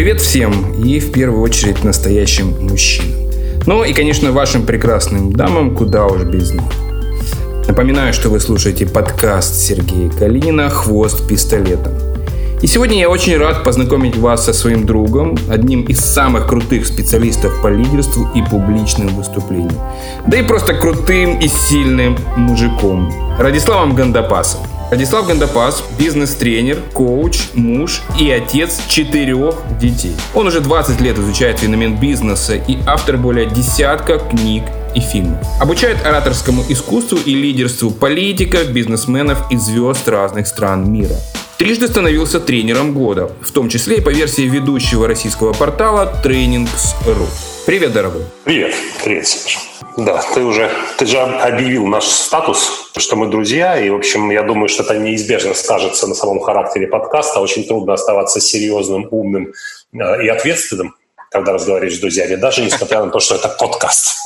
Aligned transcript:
Привет 0.00 0.22
всем 0.22 0.82
и 0.82 0.98
в 0.98 1.12
первую 1.12 1.42
очередь 1.42 1.84
настоящим 1.84 2.54
мужчинам. 2.58 3.20
Ну 3.66 3.84
и, 3.84 3.92
конечно, 3.92 4.32
вашим 4.32 4.64
прекрасным 4.64 5.30
дамам, 5.30 5.76
куда 5.76 6.06
уж 6.06 6.22
без 6.22 6.52
них. 6.52 6.62
Напоминаю, 7.68 8.14
что 8.14 8.30
вы 8.30 8.40
слушаете 8.40 8.86
подкаст 8.86 9.54
Сергея 9.56 10.08
Калинина 10.08 10.70
«Хвост 10.70 11.28
пистолетом». 11.28 11.92
И 12.62 12.66
сегодня 12.66 12.98
я 12.98 13.10
очень 13.10 13.36
рад 13.36 13.62
познакомить 13.62 14.16
вас 14.16 14.46
со 14.46 14.54
своим 14.54 14.86
другом, 14.86 15.36
одним 15.50 15.82
из 15.82 16.00
самых 16.00 16.48
крутых 16.48 16.86
специалистов 16.86 17.60
по 17.60 17.68
лидерству 17.68 18.26
и 18.34 18.40
публичным 18.40 19.08
выступлениям. 19.08 19.82
Да 20.26 20.38
и 20.38 20.42
просто 20.42 20.72
крутым 20.72 21.38
и 21.40 21.46
сильным 21.46 22.16
мужиком. 22.38 23.12
Радиславом 23.38 23.94
Гандапасом. 23.94 24.62
Радислав 24.90 25.28
Гандапас– 25.28 25.84
бизнес-тренер, 25.98 26.78
коуч, 26.92 27.50
муж 27.54 28.02
и 28.18 28.28
отец 28.28 28.80
четырех 28.88 29.54
детей. 29.80 30.16
Он 30.34 30.48
уже 30.48 30.60
20 30.60 31.00
лет 31.00 31.16
изучает 31.16 31.60
феномен 31.60 31.96
бизнеса 31.96 32.56
и 32.56 32.76
автор 32.86 33.16
более 33.16 33.46
десятка 33.46 34.18
книг 34.18 34.64
и 34.94 35.00
фильмов. 35.00 35.38
Обучает 35.60 36.04
ораторскому 36.04 36.64
искусству 36.68 37.18
и 37.18 37.34
лидерству 37.34 37.90
политиков, 37.90 38.70
бизнесменов 38.70 39.50
и 39.50 39.56
звезд 39.56 40.08
разных 40.08 40.46
стран 40.46 40.90
мира. 40.92 41.16
Трижды 41.58 41.88
становился 41.88 42.40
тренером 42.40 42.94
года, 42.94 43.30
в 43.42 43.50
том 43.50 43.68
числе 43.68 43.96
и 43.96 44.00
по 44.00 44.08
версии 44.08 44.48
ведущего 44.48 45.06
российского 45.06 45.52
портала 45.52 46.10
Trainings.ru. 46.24 47.26
Привет, 47.66 47.92
дорогой. 47.92 48.22
Привет. 48.44 48.74
Привет, 49.04 49.28
Сережа. 49.28 49.58
Да, 49.98 50.22
ты 50.34 50.42
уже, 50.42 50.70
ты 50.96 51.04
же 51.04 51.18
объявил 51.18 51.86
наш 51.86 52.04
статус, 52.04 52.90
что 52.96 53.16
мы 53.16 53.26
друзья, 53.26 53.78
и, 53.78 53.90
в 53.90 53.96
общем, 53.96 54.30
я 54.30 54.42
думаю, 54.42 54.68
что 54.68 54.84
это 54.84 54.96
неизбежно 54.96 55.52
скажется 55.52 56.06
на 56.06 56.14
самом 56.14 56.40
характере 56.40 56.86
подкаста. 56.86 57.40
Очень 57.40 57.64
трудно 57.64 57.92
оставаться 57.92 58.40
серьезным, 58.40 59.08
умным 59.10 59.52
э, 59.92 60.24
и 60.24 60.28
ответственным, 60.28 60.94
когда 61.30 61.52
разговариваешь 61.52 61.96
с 61.96 62.00
друзьями, 62.00 62.36
даже 62.36 62.62
несмотря 62.62 63.04
на 63.04 63.10
то, 63.10 63.20
что 63.20 63.34
это 63.34 63.48
подкаст. 63.48 64.16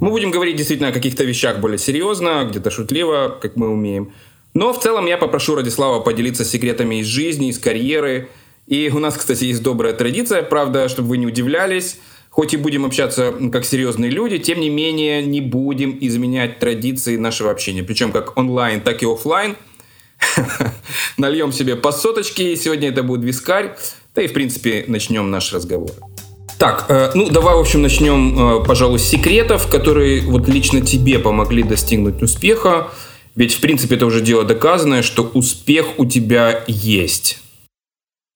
Мы 0.00 0.08
будем 0.10 0.30
говорить 0.30 0.56
действительно 0.56 0.88
о 0.88 0.92
каких-то 0.92 1.24
вещах 1.24 1.58
более 1.60 1.78
серьезно, 1.78 2.46
где-то 2.48 2.70
шутливо, 2.70 3.38
как 3.40 3.56
мы 3.56 3.68
умеем. 3.68 4.12
Но 4.54 4.72
в 4.72 4.80
целом 4.80 5.06
я 5.06 5.18
попрошу 5.18 5.54
Радислава 5.54 6.00
поделиться 6.00 6.44
секретами 6.44 7.00
из 7.00 7.06
жизни, 7.06 7.50
из 7.50 7.58
карьеры. 7.58 8.30
И 8.66 8.90
у 8.92 8.98
нас, 8.98 9.16
кстати, 9.16 9.44
есть 9.44 9.62
добрая 9.62 9.92
традиция, 9.92 10.42
правда, 10.42 10.88
чтобы 10.88 11.10
вы 11.10 11.18
не 11.18 11.26
удивлялись. 11.26 11.98
Хоть 12.30 12.54
и 12.54 12.56
будем 12.56 12.86
общаться 12.86 13.34
как 13.52 13.64
серьезные 13.64 14.10
люди, 14.10 14.38
тем 14.38 14.60
не 14.60 14.70
менее 14.70 15.22
не 15.22 15.40
будем 15.40 15.98
изменять 16.00 16.60
традиции 16.60 17.16
нашего 17.16 17.50
общения. 17.50 17.82
Причем 17.82 18.12
как 18.12 18.38
онлайн, 18.38 18.80
так 18.80 19.02
и 19.02 19.06
офлайн. 19.06 19.56
Нальем 21.18 21.52
себе 21.52 21.76
по 21.76 21.92
соточке, 21.92 22.56
сегодня 22.56 22.88
это 22.88 23.02
будет 23.02 23.24
вискарь. 23.24 23.76
Да 24.14 24.22
и, 24.22 24.28
в 24.28 24.32
принципе, 24.32 24.84
начнем 24.86 25.30
наш 25.30 25.52
разговор. 25.52 25.90
Так, 26.60 26.84
э, 26.90 27.10
ну 27.14 27.30
давай, 27.30 27.54
в 27.54 27.58
общем, 27.58 27.80
начнем, 27.80 28.60
э, 28.60 28.64
пожалуй, 28.66 28.98
с 28.98 29.04
секретов, 29.04 29.70
которые 29.70 30.20
вот 30.20 30.46
лично 30.46 30.82
тебе 30.82 31.18
помогли 31.18 31.62
достигнуть 31.62 32.22
успеха. 32.22 32.90
Ведь, 33.34 33.54
в 33.54 33.62
принципе, 33.62 33.96
это 33.96 34.04
уже 34.04 34.20
дело 34.20 34.44
доказанное, 34.44 35.00
что 35.00 35.22
успех 35.22 35.98
у 35.98 36.04
тебя 36.04 36.62
есть. 36.66 37.38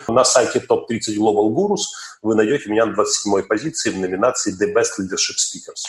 На 0.09 0.25
сайте 0.25 0.63
Top 0.67 0.87
30 0.89 1.19
Global 1.19 1.51
Gurus 1.55 1.83
вы 2.23 2.35
найдете 2.35 2.71
меня 2.71 2.87
на 2.87 2.95
27-й 2.95 3.43
позиции 3.43 3.91
в 3.91 3.99
номинации 3.99 4.55
The 4.55 4.73
Best 4.73 4.99
Leadership 4.99 5.37
Speakers. 5.37 5.85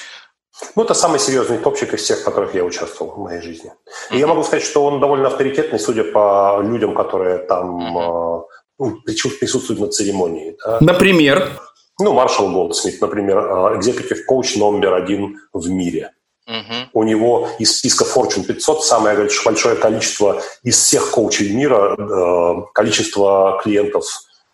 Ну, 0.76 0.84
это 0.84 0.94
самый 0.94 1.20
серьезный 1.20 1.58
топчик 1.58 1.94
из 1.94 2.02
всех, 2.02 2.20
в 2.20 2.24
которых 2.26 2.54
я 2.54 2.66
участвовал 2.66 3.14
в 3.14 3.20
моей 3.20 3.42
жизни. 3.42 3.72
И 4.12 4.18
я 4.18 4.28
могу 4.28 4.44
сказать, 4.44 4.66
что 4.66 4.84
он 4.84 5.00
довольно 5.00 5.28
авторитетный, 5.28 5.80
судя 5.80 6.04
по 6.04 6.60
людям, 6.62 6.96
которые 6.96 7.38
там 7.38 7.98
э, 7.98 8.42
ну, 8.80 9.02
присутствуют 9.06 9.80
на 9.80 9.88
церемонии. 9.88 10.58
Да. 10.66 10.80
Например? 10.82 11.62
Ну, 12.00 12.14
Маршал 12.14 12.52
Голдсмит, 12.52 13.00
например, 13.02 13.40
экзекутив 13.78 14.26
коуч 14.26 14.56
номер 14.58 14.94
один 14.96 15.40
в 15.54 15.70
мире. 15.70 16.12
Uh-huh. 16.48 16.88
У 16.94 17.04
него 17.04 17.50
из 17.58 17.80
списка 17.80 18.06
Fortune 18.06 18.44
500 18.44 18.84
самое 18.84 19.28
большое 19.46 19.76
количество 19.76 20.42
из 20.62 20.78
всех 20.78 21.10
коучей 21.10 21.54
мира, 21.54 21.96
э, 21.98 22.62
количество 22.74 23.60
клиентов 23.64 24.06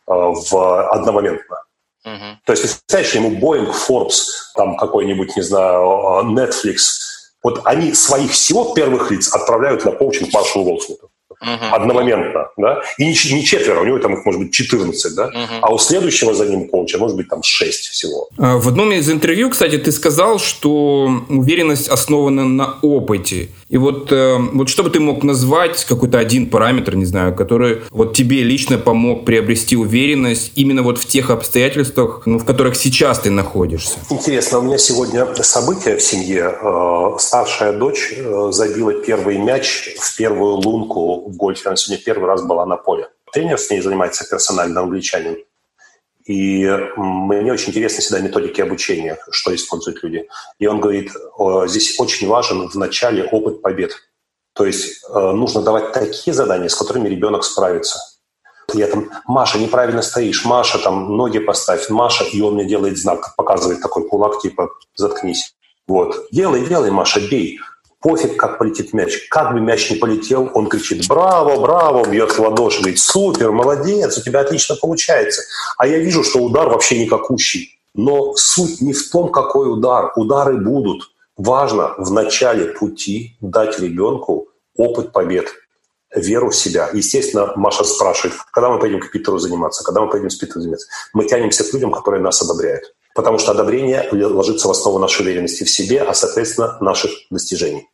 э, 0.08 0.14
в 0.14 0.90
одномоментно. 0.92 1.64
Uh-huh. 2.06 2.36
То 2.46 2.54
есть, 2.54 2.64
представляешь, 2.64 3.14
ему 3.14 3.32
Boeing, 3.32 3.74
Forbes, 3.74 4.24
там 4.56 4.78
какой-нибудь, 4.78 5.36
не 5.36 5.42
знаю, 5.42 5.82
э, 5.82 6.24
Netflix, 6.32 6.78
вот 7.44 7.62
они 7.66 7.94
своих 7.94 8.32
всего 8.32 8.74
первых 8.74 9.12
лиц 9.12 9.34
отправляют 9.34 9.84
на 9.84 9.92
коучинг 9.92 10.32
Маршалу 10.32 10.64
Голдсмиту 10.64 11.11
uh-huh. 11.42 11.70
одномоментно, 11.72 12.50
да, 12.58 12.82
и 12.98 13.06
не, 13.06 13.12
не 13.34 13.44
четверо, 13.44 13.82
у 13.82 13.86
него 13.86 14.00
там 14.00 14.14
их 14.14 14.26
может 14.26 14.42
быть 14.42 14.54
14, 14.54 15.16
да, 15.16 15.26
uh-huh. 15.26 15.60
а 15.62 15.74
у 15.74 15.78
следующего 15.78 16.34
за 16.34 16.46
ним 16.46 16.68
коуча 16.68 16.98
может 16.98 17.18
быть 17.18 17.28
там 17.28 17.44
6 17.44 17.90
всего. 17.90 18.30
А, 18.38 18.58
в 18.58 18.68
одном 18.68 18.92
из 18.92 19.10
интервью, 19.10 19.50
кстати, 19.50 19.78
ты 19.78 19.92
сказал, 19.92 20.40
что 20.40 21.10
уверенность 21.30 21.90
основана 21.90 22.46
на 22.46 22.78
опыте. 22.82 23.50
И 23.70 23.78
вот, 23.78 24.12
э, 24.12 24.38
вот 24.54 24.70
что 24.70 24.84
бы 24.84 24.90
ты 24.90 25.00
мог 25.00 25.24
назвать, 25.24 25.86
какой-то 25.86 26.20
один 26.20 26.50
параметр, 26.50 26.96
не 26.96 27.06
знаю, 27.06 27.34
который 27.34 27.82
вот 27.90 28.14
тебе 28.14 28.44
лично 28.44 28.78
помог 28.78 29.26
приобрести 29.26 29.78
уверенность 29.78 30.52
именно 30.56 30.84
вот 30.84 30.98
в 30.98 31.06
тех 31.06 31.30
обстоятельствах, 31.30 32.24
ну, 32.26 32.38
в 32.38 32.46
которых 32.46 32.76
сейчас 32.76 33.20
ты 33.20 33.30
находишься? 33.30 33.98
Интересно, 34.10 34.60
у 34.60 34.62
меня 34.64 34.78
сегодня 34.78 35.26
событие 35.36 35.96
в 35.96 36.02
семье. 36.02 36.54
Э, 36.62 37.18
старшая 37.18 37.74
дочь 37.74 38.14
э, 38.16 38.50
забила 38.52 38.94
первый 38.94 39.38
мяч 39.38 39.96
в 39.98 40.18
первую 40.18 40.56
лунку 40.56 41.31
в 41.32 41.38
гольфе. 41.38 41.70
Она 41.70 41.76
сегодня 41.76 42.04
первый 42.04 42.28
раз 42.28 42.44
была 42.44 42.66
на 42.66 42.78
поле. 42.78 43.10
Тренер 43.32 43.58
с 43.58 43.70
ней 43.70 43.82
занимается 43.82 44.28
персонально, 44.30 44.82
англичанин. 44.82 45.38
И 46.26 46.66
мне 46.98 47.52
очень 47.52 47.70
интересны 47.70 48.02
всегда 48.02 48.20
методики 48.20 48.62
обучения, 48.62 49.18
что 49.32 49.54
используют 49.56 50.04
люди. 50.04 50.28
И 50.60 50.68
он 50.68 50.80
говорит, 50.80 51.12
здесь 51.66 52.00
очень 52.00 52.28
важен 52.28 52.68
в 52.68 52.76
начале 52.76 53.24
опыт 53.24 53.62
побед. 53.62 53.92
То 54.54 54.66
есть 54.66 55.04
э, 55.10 55.32
нужно 55.32 55.62
давать 55.62 55.94
такие 55.94 56.34
задания, 56.34 56.68
с 56.68 56.76
которыми 56.76 57.08
ребенок 57.08 57.44
справится. 57.46 58.00
Я 58.74 58.88
там, 58.88 59.10
Маша, 59.26 59.58
неправильно 59.58 60.02
стоишь, 60.02 60.46
Маша, 60.46 60.78
там, 60.78 61.16
ноги 61.16 61.40
поставь, 61.40 61.90
Маша, 61.90 62.26
и 62.26 62.42
он 62.42 62.56
мне 62.56 62.66
делает 62.66 62.98
знак, 62.98 63.34
показывает 63.38 63.82
такой 63.82 64.08
кулак, 64.08 64.42
типа, 64.42 64.70
заткнись. 64.96 65.56
Вот. 65.88 66.28
Делай, 66.32 66.66
делай, 66.66 66.92
Маша, 66.92 67.20
бей 67.22 67.60
пофиг, 68.02 68.38
как 68.38 68.58
полетит 68.58 68.94
мяч. 68.94 69.28
Как 69.30 69.54
бы 69.54 69.62
мяч 69.62 69.90
не 69.90 69.98
полетел, 69.98 70.50
он 70.54 70.68
кричит 70.68 71.08
«Браво, 71.08 71.62
браво!», 71.62 72.06
бьет 72.06 72.32
в 72.32 72.40
ладоши, 72.40 72.80
говорит 72.80 73.00
«Супер, 73.00 73.52
молодец, 73.52 74.18
у 74.18 74.22
тебя 74.22 74.42
отлично 74.42 74.76
получается». 74.76 75.44
А 75.78 75.88
я 75.88 76.00
вижу, 76.00 76.24
что 76.24 76.40
удар 76.40 76.68
вообще 76.68 77.04
никакущий. 77.04 77.80
Но 77.94 78.34
суть 78.36 78.82
не 78.82 78.94
в 78.94 79.10
том, 79.10 79.32
какой 79.32 79.72
удар. 79.72 80.12
Удары 80.16 80.58
будут. 80.58 81.12
Важно 81.38 81.94
в 81.98 82.12
начале 82.12 82.66
пути 82.66 83.38
дать 83.42 83.80
ребенку 83.80 84.50
опыт 84.78 85.12
побед, 85.12 85.48
веру 86.16 86.50
в 86.50 86.56
себя. 86.56 86.90
Естественно, 86.94 87.54
Маша 87.56 87.84
спрашивает, 87.84 88.38
когда 88.52 88.70
мы 88.70 88.80
пойдем 88.80 89.00
к 89.00 89.12
Питеру 89.12 89.38
заниматься, 89.38 89.84
когда 89.84 90.02
мы 90.02 90.10
пойдем 90.10 90.30
с 90.30 90.36
Питером 90.36 90.62
заниматься. 90.62 90.88
Мы 91.14 91.26
тянемся 91.26 91.64
к 91.64 91.74
людям, 91.74 91.92
которые 91.92 92.22
нас 92.22 92.42
одобряют. 92.42 92.94
Потому 93.14 93.40
что 93.40 93.52
одобрение 93.52 94.08
ложится 94.12 94.68
в 94.68 94.72
основу 94.72 94.98
нашей 94.98 95.24
уверенности 95.24 95.64
в 95.64 95.70
себе, 95.70 96.02
а, 96.02 96.14
соответственно, 96.14 96.78
наших 96.80 97.12
достижений. 97.30 97.90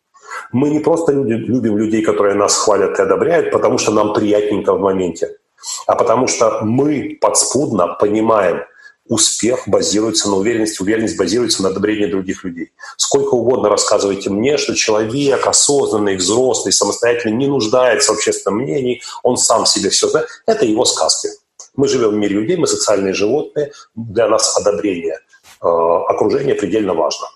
Мы 0.51 0.69
не 0.69 0.79
просто 0.79 1.11
любим 1.11 1.77
людей, 1.77 2.01
которые 2.01 2.35
нас 2.35 2.55
хвалят 2.57 2.99
и 2.99 3.01
одобряют, 3.01 3.51
потому 3.51 3.77
что 3.77 3.91
нам 3.91 4.13
приятненько 4.13 4.73
в 4.73 4.79
моменте, 4.79 5.37
а 5.85 5.95
потому 5.95 6.27
что 6.27 6.61
мы 6.61 7.17
подспудно 7.21 7.95
понимаем, 7.99 8.63
успех 9.09 9.67
базируется 9.67 10.29
на 10.29 10.35
уверенности, 10.35 10.81
уверенность 10.81 11.17
базируется 11.17 11.63
на 11.63 11.69
одобрении 11.69 12.05
других 12.07 12.43
людей. 12.43 12.71
Сколько 12.97 13.35
угодно 13.35 13.69
рассказывайте 13.69 14.29
мне, 14.29 14.57
что 14.57 14.75
человек 14.75 15.47
осознанный, 15.47 16.17
взрослый, 16.17 16.73
самостоятельно 16.73 17.35
не 17.35 17.47
нуждается 17.47 18.11
в 18.11 18.15
общественном 18.17 18.59
мнении, 18.59 19.01
он 19.23 19.37
сам 19.37 19.65
себе 19.65 19.89
все 19.89 20.07
знает. 20.09 20.27
Это 20.45 20.65
его 20.65 20.85
сказки. 20.85 21.29
Мы 21.75 21.87
живем 21.87 22.09
в 22.09 22.15
мире 22.15 22.35
людей, 22.35 22.57
мы 22.57 22.67
социальные 22.67 23.13
животные, 23.13 23.71
для 23.95 24.27
нас 24.27 24.57
одобрение 24.57 25.19
э, 25.61 25.67
окружения 25.67 26.55
предельно 26.55 26.93
важно. 26.93 27.27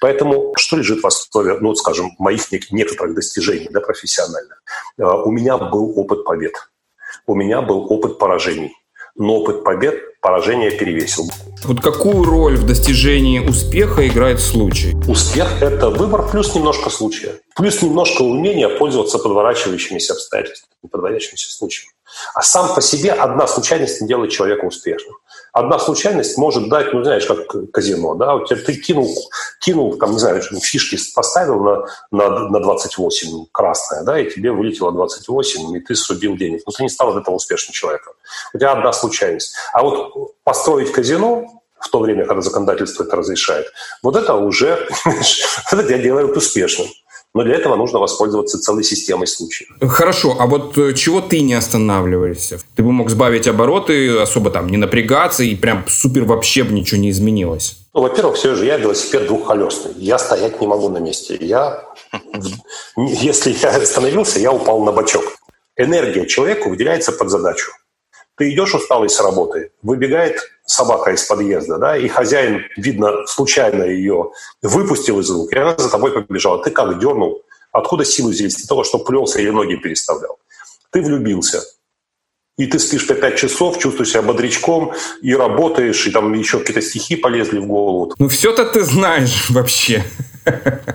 Поэтому 0.00 0.52
что 0.56 0.76
лежит 0.76 1.02
в 1.02 1.06
основе, 1.06 1.58
ну, 1.60 1.74
скажем, 1.74 2.12
моих 2.18 2.50
некоторых 2.70 3.14
достижений 3.14 3.68
да, 3.70 3.80
профессиональных? 3.80 4.62
Э, 4.98 5.04
у 5.04 5.30
меня 5.30 5.56
был 5.58 5.98
опыт 5.98 6.24
побед, 6.24 6.54
у 7.26 7.34
меня 7.34 7.60
был 7.62 7.86
опыт 7.90 8.18
поражений, 8.18 8.72
но 9.16 9.36
опыт 9.36 9.64
побед 9.64 10.20
поражение 10.20 10.70
перевесил. 10.70 11.30
Вот 11.64 11.80
какую 11.80 12.24
роль 12.24 12.56
в 12.56 12.66
достижении 12.66 13.38
успеха 13.38 14.06
играет 14.06 14.40
случай? 14.40 14.94
Успех– 15.08 15.48
это 15.62 15.90
выбор 15.90 16.28
плюс 16.30 16.54
немножко 16.54 16.90
случая. 16.90 17.40
Плюс 17.56 17.82
немножко 17.82 18.22
умения 18.22 18.68
пользоваться 18.68 19.18
подворачивающимися 19.18 20.14
обстоятельствами, 20.14 20.72
подворачивающимися 20.90 21.50
случаями. 21.50 21.92
А 22.34 22.42
сам 22.42 22.74
по 22.74 22.80
себе 22.80 23.12
одна 23.12 23.46
случайность 23.46 24.00
не 24.00 24.08
делает 24.08 24.30
человека 24.30 24.64
успешным. 24.64 25.16
Одна 25.52 25.78
случайность 25.78 26.38
может 26.38 26.68
дать, 26.68 26.92
ну, 26.92 27.02
знаешь, 27.02 27.26
как 27.26 27.70
казино, 27.72 28.14
да, 28.14 28.34
у 28.34 28.46
тебя 28.46 28.60
ты 28.60 28.74
кинул, 28.74 29.08
кинул 29.60 29.96
там, 29.98 30.12
не 30.12 30.18
знаю, 30.18 30.40
фишки 30.42 30.96
поставил 31.14 31.60
на, 31.60 31.86
на, 32.10 32.48
на 32.50 32.60
28 32.60 33.46
красное, 33.50 34.02
да, 34.04 34.20
и 34.20 34.30
тебе 34.30 34.52
вылетело 34.52 34.92
28, 34.92 35.76
и 35.76 35.80
ты 35.80 35.94
срубил 35.94 36.36
денег. 36.36 36.62
Но 36.66 36.72
ты 36.72 36.82
не 36.82 36.88
стал 36.88 37.10
от 37.10 37.22
этого 37.22 37.34
успешным 37.34 37.72
человеком. 37.72 38.12
У 38.54 38.58
тебя 38.58 38.72
одна 38.72 38.92
случайность. 38.92 39.54
А 39.72 39.82
вот 39.82 40.34
построить 40.44 40.92
казино, 40.92 41.46
в 41.80 41.88
то 41.88 41.98
время, 41.98 42.26
когда 42.26 42.42
законодательство 42.42 43.04
это 43.04 43.16
разрешает, 43.16 43.72
вот 44.02 44.14
это 44.14 44.34
уже, 44.34 44.88
это 45.72 45.82
тебя 45.82 45.98
делает 45.98 46.36
успешным. 46.36 46.86
Но 47.32 47.44
для 47.44 47.54
этого 47.54 47.76
нужно 47.76 48.00
воспользоваться 48.00 48.58
целой 48.58 48.82
системой 48.82 49.28
случаев. 49.28 49.70
Хорошо, 49.80 50.36
а 50.40 50.46
вот 50.46 50.76
э, 50.76 50.94
чего 50.94 51.20
ты 51.20 51.42
не 51.42 51.54
останавливаешься? 51.54 52.58
Ты 52.74 52.82
бы 52.82 52.90
мог 52.90 53.08
сбавить 53.08 53.46
обороты, 53.46 54.18
особо 54.18 54.50
там 54.50 54.68
не 54.68 54.76
напрягаться, 54.76 55.44
и 55.44 55.54
прям 55.54 55.84
супер 55.88 56.24
вообще 56.24 56.64
бы 56.64 56.72
ничего 56.72 57.00
не 57.00 57.10
изменилось. 57.10 57.78
Ну, 57.94 58.02
во-первых, 58.02 58.36
все 58.36 58.56
же 58.56 58.66
я 58.66 58.78
велосипед 58.78 59.26
двухколесный. 59.26 59.92
Я 59.96 60.18
стоять 60.18 60.60
не 60.60 60.66
могу 60.66 60.88
на 60.88 60.98
месте. 60.98 61.36
Я, 61.40 61.84
если 62.96 63.52
я 63.52 63.76
остановился, 63.76 64.40
я 64.40 64.52
упал 64.52 64.82
на 64.82 64.90
бочок. 64.90 65.24
Энергия 65.76 66.26
человеку 66.26 66.68
выделяется 66.68 67.12
под 67.12 67.30
задачу. 67.30 67.70
Ты 68.36 68.52
идешь 68.52 68.74
усталый 68.74 69.08
с 69.08 69.20
работы, 69.20 69.70
выбегает 69.82 70.40
собака 70.70 71.10
из 71.10 71.24
подъезда, 71.24 71.78
да, 71.78 71.96
и 71.96 72.06
хозяин, 72.08 72.62
видно, 72.76 73.26
случайно 73.26 73.82
ее 73.82 74.30
выпустил 74.62 75.18
из 75.20 75.28
рук, 75.30 75.52
и 75.52 75.58
она 75.58 75.76
за 75.76 75.90
тобой 75.90 76.12
побежала. 76.12 76.62
Ты 76.62 76.70
как 76.70 77.00
дернул? 77.00 77.42
Откуда 77.72 78.04
силы 78.04 78.30
взялись? 78.30 78.56
Для 78.56 78.66
того, 78.66 78.84
что 78.84 78.98
плелся 78.98 79.40
или 79.40 79.50
ноги 79.50 79.74
переставлял. 79.76 80.38
Ты 80.92 81.02
влюбился. 81.02 81.62
И 82.56 82.66
ты 82.66 82.78
спишь 82.78 83.06
по 83.06 83.14
пять 83.14 83.36
часов, 83.36 83.78
чувствуешь 83.78 84.10
себя 84.10 84.22
бодрячком, 84.22 84.92
и 85.22 85.34
работаешь, 85.34 86.06
и 86.06 86.10
там 86.10 86.32
еще 86.34 86.58
какие-то 86.58 86.82
стихи 86.82 87.16
полезли 87.16 87.58
в 87.58 87.66
голову. 87.66 88.14
Ну, 88.18 88.28
все-то 88.28 88.64
ты 88.64 88.82
знаешь 88.82 89.46
вообще. 89.50 90.04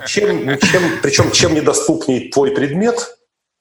Чем, 0.08 0.58
чем, 0.60 0.84
причем, 1.02 1.32
чем 1.32 1.54
недоступней 1.54 2.30
твой 2.30 2.52
предмет, 2.52 3.18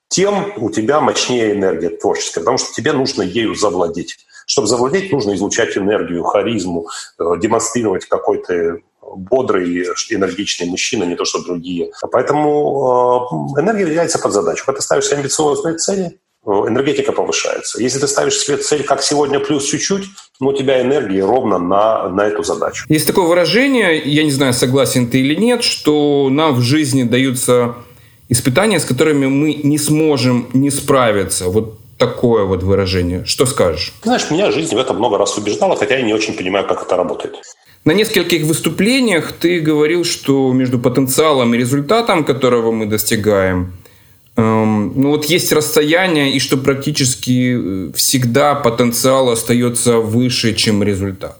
тем 0.08 0.52
у 0.58 0.70
тебя 0.70 1.00
мощнее 1.00 1.52
энергия 1.52 1.90
творческая, 1.90 2.40
потому 2.40 2.58
что 2.58 2.72
тебе 2.72 2.92
нужно 2.92 3.22
ею 3.22 3.54
завладеть. 3.54 4.18
Чтобы 4.54 4.68
завладеть, 4.68 5.10
нужно 5.10 5.34
излучать 5.34 5.76
энергию, 5.76 6.22
харизму, 6.22 6.86
э, 7.18 7.24
демонстрировать 7.40 8.04
какой-то 8.04 8.78
бодрый, 9.16 9.82
энергичный 10.10 10.68
мужчина, 10.68 11.02
не 11.02 11.16
то 11.16 11.24
что 11.24 11.42
другие. 11.42 11.90
Поэтому 12.12 13.26
э, 13.56 13.60
энергия 13.60 13.82
является 13.82 14.20
под 14.20 14.32
задачу. 14.32 14.64
Когда 14.64 14.78
ты 14.78 14.84
ставишь 14.84 15.10
амбициозные 15.10 15.74
цели, 15.74 16.20
э, 16.46 16.50
энергетика 16.50 17.10
повышается. 17.10 17.82
Если 17.82 17.98
ты 17.98 18.06
ставишь 18.06 18.38
себе 18.38 18.56
цель, 18.58 18.84
как 18.84 19.02
сегодня, 19.02 19.40
плюс 19.40 19.64
чуть-чуть, 19.64 20.04
ну, 20.38 20.50
у 20.50 20.52
тебя 20.52 20.80
энергии 20.80 21.18
ровно 21.18 21.58
на, 21.58 22.08
на 22.10 22.20
эту 22.20 22.44
задачу. 22.44 22.86
Есть 22.88 23.08
такое 23.08 23.26
выражение, 23.26 24.00
я 24.04 24.22
не 24.22 24.30
знаю, 24.30 24.52
согласен 24.52 25.10
ты 25.10 25.18
или 25.18 25.34
нет, 25.34 25.64
что 25.64 26.28
нам 26.30 26.54
в 26.54 26.60
жизни 26.60 27.02
даются 27.02 27.74
испытания, 28.28 28.78
с 28.78 28.84
которыми 28.84 29.26
мы 29.26 29.54
не 29.54 29.78
сможем 29.78 30.48
не 30.52 30.70
справиться. 30.70 31.48
Вот 31.48 31.80
такое 31.98 32.44
вот 32.44 32.62
выражение. 32.62 33.24
Что 33.24 33.46
скажешь? 33.46 33.92
Знаешь, 34.02 34.30
меня 34.30 34.50
жизнь 34.50 34.74
в 34.74 34.78
этом 34.78 34.96
много 34.96 35.18
раз 35.18 35.38
убеждала, 35.38 35.76
хотя 35.76 35.96
я 35.96 36.02
не 36.02 36.14
очень 36.14 36.34
понимаю, 36.34 36.66
как 36.66 36.82
это 36.82 36.96
работает. 36.96 37.36
На 37.84 37.92
нескольких 37.92 38.44
выступлениях 38.44 39.32
ты 39.32 39.60
говорил, 39.60 40.04
что 40.04 40.52
между 40.52 40.78
потенциалом 40.78 41.54
и 41.54 41.58
результатом, 41.58 42.24
которого 42.24 42.72
мы 42.72 42.86
достигаем, 42.86 43.72
эм, 44.36 44.92
ну 44.96 45.10
вот 45.10 45.26
есть 45.26 45.52
расстояние, 45.52 46.32
и 46.32 46.38
что 46.38 46.56
практически 46.56 47.56
э, 47.56 47.92
всегда 47.94 48.54
потенциал 48.54 49.28
остается 49.28 49.98
выше, 49.98 50.54
чем 50.54 50.82
результат. 50.82 51.38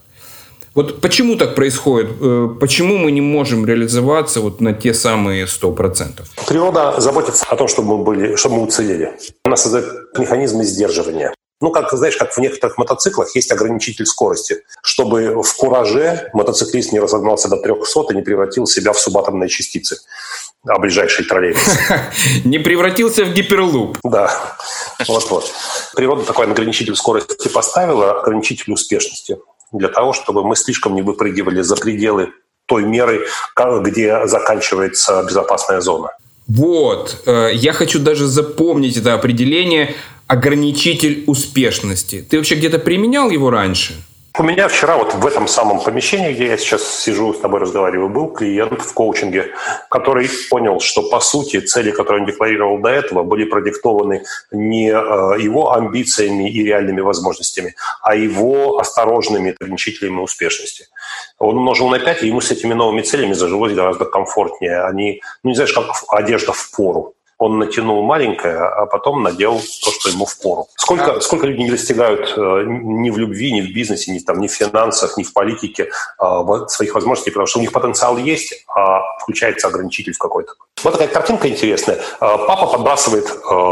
Вот 0.75 1.00
почему 1.00 1.37
так 1.37 1.55
происходит? 1.55 2.11
Э, 2.21 2.49
почему 2.61 2.97
мы 2.97 3.12
не 3.12 3.21
можем 3.21 3.65
реализоваться 3.65 4.41
вот 4.41 4.61
на 4.61 4.73
те 4.73 4.93
самые 4.93 5.47
100%? 5.47 6.23
Природа 6.49 7.00
заботится 7.00 7.44
о 7.49 7.56
том, 7.56 7.69
чтобы 7.69 7.97
мы, 7.97 8.05
были, 8.05 8.35
чтобы 8.35 8.56
мы 8.56 8.62
уцелели. 8.62 9.12
Она 9.44 9.56
создает 9.56 9.87
механизмы 10.19 10.65
сдерживания. 10.65 11.32
Ну, 11.61 11.71
как, 11.71 11.93
знаешь, 11.93 12.17
как 12.17 12.32
в 12.32 12.38
некоторых 12.38 12.76
мотоциклах 12.76 13.35
есть 13.37 13.53
ограничитель 13.53 14.05
скорости, 14.05 14.62
чтобы 14.82 15.43
в 15.43 15.56
кураже 15.56 16.29
мотоциклист 16.35 16.93
не 16.93 16.99
разогнался 16.99 17.49
до 17.49 17.56
300 17.56 18.06
и 18.11 18.17
не 18.17 18.23
превратил 18.23 18.67
себя 18.67 18.93
в 18.93 18.99
субатомные 18.99 19.49
частицы 19.49 19.99
а 20.67 20.79
ближайший 20.79 21.27
троллейбус. 21.27 21.62
Не 22.44 22.59
превратился 22.59 23.25
в 23.25 23.35
гиперлуп. 23.35 23.99
Да, 24.03 24.56
вот-вот. 25.06 25.53
Природа 25.94 26.25
такой 26.25 26.47
ограничитель 26.47 26.97
скорости 26.97 27.49
поставила, 27.49 28.20
ограничитель 28.20 28.73
успешности 28.73 29.38
для 29.79 29.88
того, 29.88 30.12
чтобы 30.12 30.44
мы 30.44 30.56
слишком 30.56 30.94
не 30.94 31.03
выпрыгивали 31.03 31.62
за 31.62 31.76
пределы 31.76 32.32
той 32.67 32.85
меры, 32.85 33.26
где 33.82 34.26
заканчивается 34.26 35.23
безопасная 35.23 35.81
зона. 35.81 36.11
Вот, 36.47 37.23
э, 37.26 37.50
я 37.55 37.73
хочу 37.73 37.99
даже 37.99 38.26
запомнить 38.26 38.97
это 38.97 39.15
определение 39.15 39.94
ограничитель 40.26 41.25
успешности. 41.26 42.25
Ты 42.29 42.37
вообще 42.37 42.55
где-то 42.55 42.79
применял 42.79 43.31
его 43.31 43.50
раньше? 43.50 43.94
У 44.37 44.43
меня 44.43 44.67
вчера 44.67 44.99
вот 44.99 45.15
в 45.15 45.25
этом 45.29 45.47
самом 45.47 45.79
помещении, 45.79 46.33
где 46.33 46.49
я 46.49 46.57
сейчас 46.57 46.83
сижу, 46.83 47.33
с 47.33 47.39
тобой 47.39 47.61
разговариваю, 47.61 48.09
был 48.09 48.33
клиент 48.33 48.83
в 48.83 48.93
коучинге, 48.93 49.53
который 49.89 50.29
понял, 50.51 50.81
что 50.81 51.09
по 51.09 51.21
сути 51.21 51.61
цели, 51.61 51.93
которые 51.93 52.23
он 52.23 52.27
декларировал 52.27 52.79
до 52.79 52.89
этого, 52.89 53.23
были 53.23 53.45
продиктованы 53.45 54.25
не 54.51 54.89
э, 54.91 55.41
его 55.41 55.73
амбициями 55.73 56.51
и 56.51 56.65
реальными 56.65 57.01
возможностями, 57.01 57.77
а 58.03 58.17
его 58.17 58.81
осторожными 58.81 59.53
ограничителями 59.53 60.19
успешности. 60.19 60.89
Он 61.39 61.57
умножил 61.57 61.89
на 61.89 62.01
5, 62.01 62.25
и 62.25 62.27
ему 62.27 62.41
с 62.41 62.51
этими 62.51 62.75
новыми 62.75 63.03
целями 63.03 63.35
зажилось 63.35 63.73
гораздо 63.73 64.05
комфортнее. 64.05 64.83
Они, 64.83 65.23
ну 65.45 65.51
не 65.51 65.55
знаешь, 65.55 65.73
как 65.73 65.87
одежда 66.09 66.53
в 66.53 66.73
пору 66.73 67.15
он 67.44 67.58
натянул 67.58 68.02
маленькое, 68.02 68.56
а 68.56 68.87
потом 68.87 69.23
надел 69.23 69.61
то, 69.85 69.91
что 69.91 70.08
ему 70.08 70.25
в 70.25 70.38
пору. 70.38 70.67
Сколько, 70.76 71.20
сколько 71.20 71.46
людей 71.46 71.64
не 71.64 71.70
достигают 71.70 72.32
э, 72.37 72.64
ни 72.67 73.11
в 73.11 73.19
любви, 73.19 73.52
ни 73.52 73.61
в 73.61 73.75
бизнесе, 73.75 74.12
ни, 74.12 74.19
там, 74.19 74.41
ни 74.41 74.49
в 74.49 74.52
финансах, 74.52 75.19
ни 75.19 75.23
в 75.23 75.32
политике 75.35 75.91
э, 76.19 76.67
своих 76.69 76.94
возможностей, 76.94 77.31
потому 77.31 77.46
что 77.46 77.58
у 77.58 77.62
них 77.62 77.73
потенциал 77.73 78.17
есть, 78.17 78.64
а 78.75 79.02
включается 79.20 79.69
ограничитель 79.69 80.14
какой-то. 80.19 80.52
Вот 80.82 80.93
такая 80.93 81.08
картинка 81.08 81.49
интересная. 81.49 81.96
Э, 81.96 82.38
папа 82.46 82.67
подбрасывает 82.67 83.26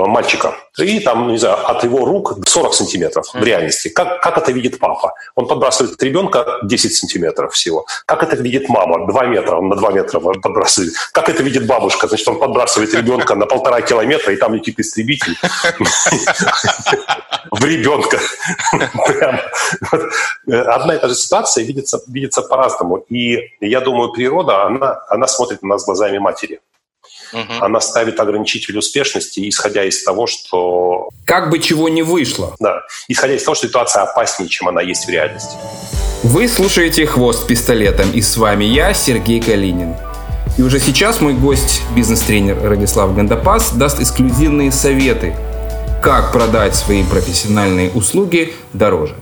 мальчика, 0.06 0.54
и 0.78 1.00
там, 1.00 1.28
не 1.28 1.38
знаю, 1.38 1.56
от 1.68 1.84
его 1.84 2.04
рук 2.04 2.34
40 2.46 2.74
сантиметров 2.74 3.26
в 3.32 3.42
реальности. 3.42 3.88
Как, 3.88 4.22
как 4.22 4.38
это 4.38 4.52
видит 4.52 4.78
папа? 4.78 5.14
Он 5.34 5.46
подбрасывает 5.46 6.02
ребенка 6.02 6.58
10 6.62 6.94
сантиметров 6.94 7.52
всего. 7.52 7.84
Как 8.06 8.22
это 8.22 8.36
видит 8.36 8.68
мама? 8.68 9.06
2 9.06 9.26
метра, 9.26 9.56
он 9.56 9.68
на 9.68 9.76
2 9.76 9.92
метра 9.92 10.20
подбрасывает. 10.20 10.92
Как 11.12 11.28
это 11.28 11.42
видит 11.42 11.66
бабушка? 11.66 12.08
Значит, 12.08 12.28
он 12.28 12.38
подбрасывает 12.38 12.94
ребенка 12.94 13.34
на 13.34 13.46
полтора 13.62 13.80
километра, 13.80 14.32
и 14.32 14.36
там 14.36 14.54
летит 14.54 14.78
истребитель 14.80 15.36
в 17.50 17.64
ребенка. 17.64 18.18
Одна 20.46 20.96
и 20.96 20.98
та 20.98 21.08
же 21.08 21.14
ситуация 21.14 21.64
видится, 21.64 22.00
видится 22.08 22.42
по-разному. 22.42 22.96
И 23.08 23.38
я 23.60 23.80
думаю, 23.80 24.12
природа, 24.12 24.64
она, 24.64 25.00
она 25.08 25.26
смотрит 25.28 25.62
на 25.62 25.68
нас 25.70 25.84
глазами 25.84 26.18
матери. 26.18 26.60
Угу. 27.32 27.64
Она 27.64 27.80
ставит 27.80 28.20
ограничитель 28.20 28.76
успешности, 28.76 29.48
исходя 29.48 29.84
из 29.84 30.02
того, 30.02 30.26
что... 30.26 31.08
Как 31.24 31.50
бы 31.50 31.60
чего 31.60 31.88
не 31.88 32.02
вышло. 32.02 32.54
Да, 32.58 32.82
исходя 33.08 33.34
из 33.34 33.44
того, 33.44 33.54
что 33.54 33.68
ситуация 33.68 34.02
опаснее, 34.02 34.48
чем 34.48 34.68
она 34.68 34.82
есть 34.82 35.06
в 35.06 35.08
реальности. 35.08 35.56
Вы 36.24 36.46
слушаете 36.46 37.06
«Хвост 37.06 37.46
пистолетом» 37.46 38.12
и 38.12 38.20
с 38.20 38.36
вами 38.36 38.64
я, 38.64 38.92
Сергей 38.92 39.40
Калинин. 39.40 39.96
И 40.58 40.62
уже 40.62 40.78
сейчас 40.80 41.20
мой 41.20 41.34
гость, 41.34 41.82
бизнес-тренер 41.96 42.58
Радислав 42.62 43.14
Гандапас, 43.14 43.72
даст 43.72 44.00
эксклюзивные 44.00 44.70
советы, 44.70 45.34
как 46.02 46.32
продать 46.32 46.74
свои 46.74 47.04
профессиональные 47.04 47.90
услуги 47.90 48.52
дороже. 48.72 49.16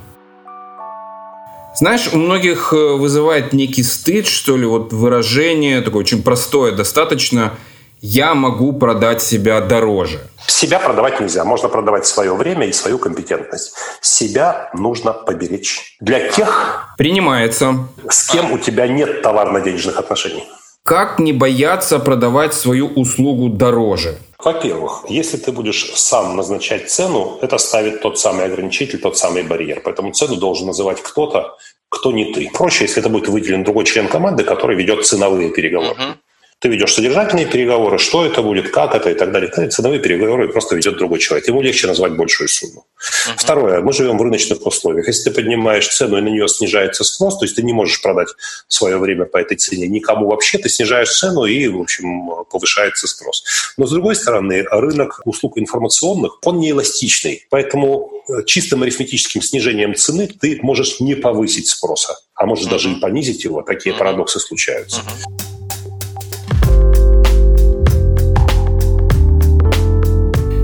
Знаешь, 1.77 2.11
у 2.13 2.17
многих 2.17 2.73
э, 2.73 2.77
вызывает 2.77 3.53
некий 3.53 3.85
стыд, 3.85 4.27
что 4.27 4.57
ли, 4.57 4.67
вот 4.67 4.93
выражение 4.93 5.81
такое 5.81 6.01
очень 6.01 6.23
простое 6.23 6.73
достаточно– 6.73 7.55
я 8.03 8.35
могу 8.35 8.73
продать 8.73 9.21
себя 9.23 9.61
дороже. 9.61 10.21
Себя 10.47 10.79
продавать 10.79 11.21
нельзя. 11.21 11.45
Можно 11.45 11.69
продавать 11.69 12.07
свое 12.07 12.35
время 12.35 12.67
и 12.67 12.73
свою 12.73 12.99
компетентность. 12.99 13.75
Себя 14.01 14.71
нужно 14.73 15.13
поберечь. 15.13 15.97
Для 16.01 16.31
тех... 16.31 16.95
Принимается. 16.97 17.89
С 18.09 18.31
кем 18.31 18.53
у 18.53 18.59
тебя 18.59 18.89
нет 18.89 19.23
товарно-денежных 19.23 19.99
отношений. 19.99 20.45
Как 20.85 21.19
не 21.19 21.33
бояться 21.33 21.99
продавать 21.99 22.55
свою 22.55 22.89
услугу 22.89 23.49
дороже? 23.49 24.19
Во-первых, 24.39 25.05
если 25.09 25.37
ты 25.37 25.53
будешь 25.53 25.93
сам 25.95 26.37
назначать 26.37 26.91
цену, 26.91 27.39
это 27.43 27.59
ставит 27.59 28.01
тот 28.01 28.19
самый 28.19 28.47
ограничитель, 28.47 28.99
тот 28.99 29.17
самый 29.17 29.43
барьер. 29.43 29.83
Поэтому 29.85 30.13
цену 30.13 30.37
должен 30.37 30.67
называть 30.67 31.03
кто-то, 31.03 31.57
кто 31.91 32.13
не 32.13 32.33
ты. 32.33 32.51
Проще, 32.53 32.85
если 32.85 33.01
это 33.01 33.11
будет 33.11 33.29
выделен 33.29 33.63
другой 33.63 33.85
член 33.85 34.09
команды, 34.09 34.45
который 34.45 34.77
ведет 34.77 35.07
ценовые 35.07 35.51
переговоры. 35.51 35.95
Uh-huh. 35.95 36.15
Ты 36.61 36.69
ведешь 36.69 36.93
содержательные 36.93 37.47
переговоры, 37.47 37.99
что 37.99 38.27
это 38.27 38.43
будет, 38.43 38.71
как 38.71 38.95
это 38.95 39.11
и 39.11 39.15
так 39.15 39.33
далее. 39.33 39.51
Ценовые 39.71 39.99
переговоры 39.99 40.47
просто 40.49 40.77
ведет 40.77 40.99
другой 40.99 41.19
человек. 41.19 41.49
Ему 41.49 41.63
легче 41.63 41.87
назвать 41.87 42.13
большую 42.13 42.49
сумму. 42.49 42.85
Uh-huh. 42.99 43.33
Второе. 43.39 43.81
Мы 43.81 43.95
живем 43.95 44.19
в 44.19 44.23
рыночных 44.23 44.67
условиях. 44.67 45.07
Если 45.07 45.31
ты 45.31 45.35
поднимаешь 45.35 45.89
цену 45.89 46.19
и 46.19 46.21
на 46.21 46.29
нее 46.29 46.49
снижается 46.49 47.03
спрос, 47.03 47.39
то 47.39 47.47
есть 47.47 47.57
ты 47.57 47.63
не 47.63 47.73
можешь 47.73 48.03
продать 48.03 48.29
свое 48.69 48.99
время 48.99 49.25
по 49.25 49.39
этой 49.39 49.57
цене 49.57 49.89
никому 49.89 50.29
вообще, 50.29 50.59
ты 50.59 50.69
снижаешь 50.69 51.11
цену 51.11 51.47
и, 51.47 51.67
в 51.67 51.81
общем, 51.81 52.29
повышается 52.51 53.09
спрос. 53.09 53.43
Но, 53.79 53.87
с 53.87 53.91
другой 53.91 54.15
стороны, 54.15 54.63
рынок 54.71 55.23
услуг 55.25 55.57
информационных, 55.57 56.41
он 56.45 56.61
не 56.61 56.73
эластичный. 56.73 57.47
Поэтому 57.49 58.11
э, 58.29 58.45
чистым 58.45 58.83
арифметическим 58.83 59.41
снижением 59.41 59.95
цены 59.95 60.29
ты 60.29 60.59
можешь 60.61 61.01
не 61.01 61.15
повысить 61.15 61.69
спроса, 61.69 62.19
а 62.35 62.45
можешь 62.45 62.67
uh-huh. 62.67 62.71
даже 62.71 62.93
и 62.93 63.01
понизить 63.01 63.45
его. 63.45 63.63
Такие 63.63 63.95
uh-huh. 63.95 63.99
парадоксы 63.99 64.41
случаются. 64.41 65.01
Uh-huh. 65.01 65.50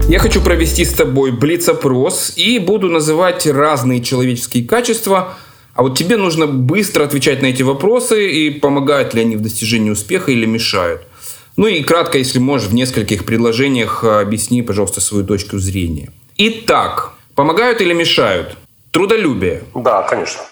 Я 0.08 0.20
хочу 0.20 0.40
провести 0.40 0.84
с 0.84 0.92
тобой 0.92 1.32
блиц-опрос 1.32 2.34
и 2.36 2.60
буду 2.60 2.88
называть 2.88 3.44
разные 3.44 4.00
человеческие 4.00 4.64
качества, 4.64 5.34
а 5.74 5.82
вот 5.82 5.98
тебе 5.98 6.16
нужно 6.16 6.46
быстро 6.46 7.02
отвечать 7.02 7.42
на 7.42 7.46
эти 7.46 7.64
вопросы 7.64 8.30
и 8.30 8.50
помогают 8.50 9.14
ли 9.14 9.22
они 9.22 9.34
в 9.34 9.40
достижении 9.40 9.90
успеха 9.90 10.30
или 10.30 10.46
мешают. 10.46 11.02
Ну 11.56 11.66
и 11.66 11.82
кратко, 11.82 12.18
если 12.18 12.38
можешь, 12.38 12.68
в 12.68 12.74
нескольких 12.74 13.24
предложениях 13.24 14.04
объясни, 14.04 14.62
пожалуйста, 14.62 15.00
свою 15.00 15.26
точку 15.26 15.58
зрения. 15.58 16.12
Итак, 16.36 17.14
помогают 17.34 17.80
или 17.80 17.92
мешают? 17.92 18.56
Трудолюбие. 18.92 19.64
Да, 19.74 20.02
конечно. 20.02 20.42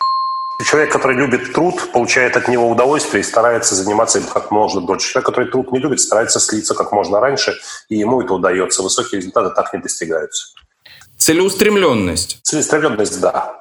Человек, 0.63 0.93
который 0.93 1.17
любит 1.17 1.53
труд, 1.53 1.91
получает 1.93 2.37
от 2.37 2.49
него 2.49 2.71
удовольствие 2.71 3.21
и 3.21 3.25
старается 3.25 3.75
заниматься 3.75 4.19
им 4.19 4.25
как 4.25 4.51
можно 4.51 4.81
дольше. 4.81 5.11
Человек, 5.11 5.27
который 5.27 5.51
труд 5.51 5.73
не 5.73 5.81
любит, 5.81 6.01
старается 6.01 6.39
слиться 6.39 6.75
как 6.75 6.93
можно 6.93 7.21
раньше, 7.21 7.57
и 7.89 7.97
ему 7.97 8.23
это 8.23 8.35
удается. 8.35 8.83
Высокие 8.83 9.21
результаты 9.21 9.55
так 9.55 9.73
не 9.73 9.81
достигаются. 9.81 10.55
Целеустремленность. 11.19 12.39
Целеустремленность, 12.43 13.21
да 13.21 13.61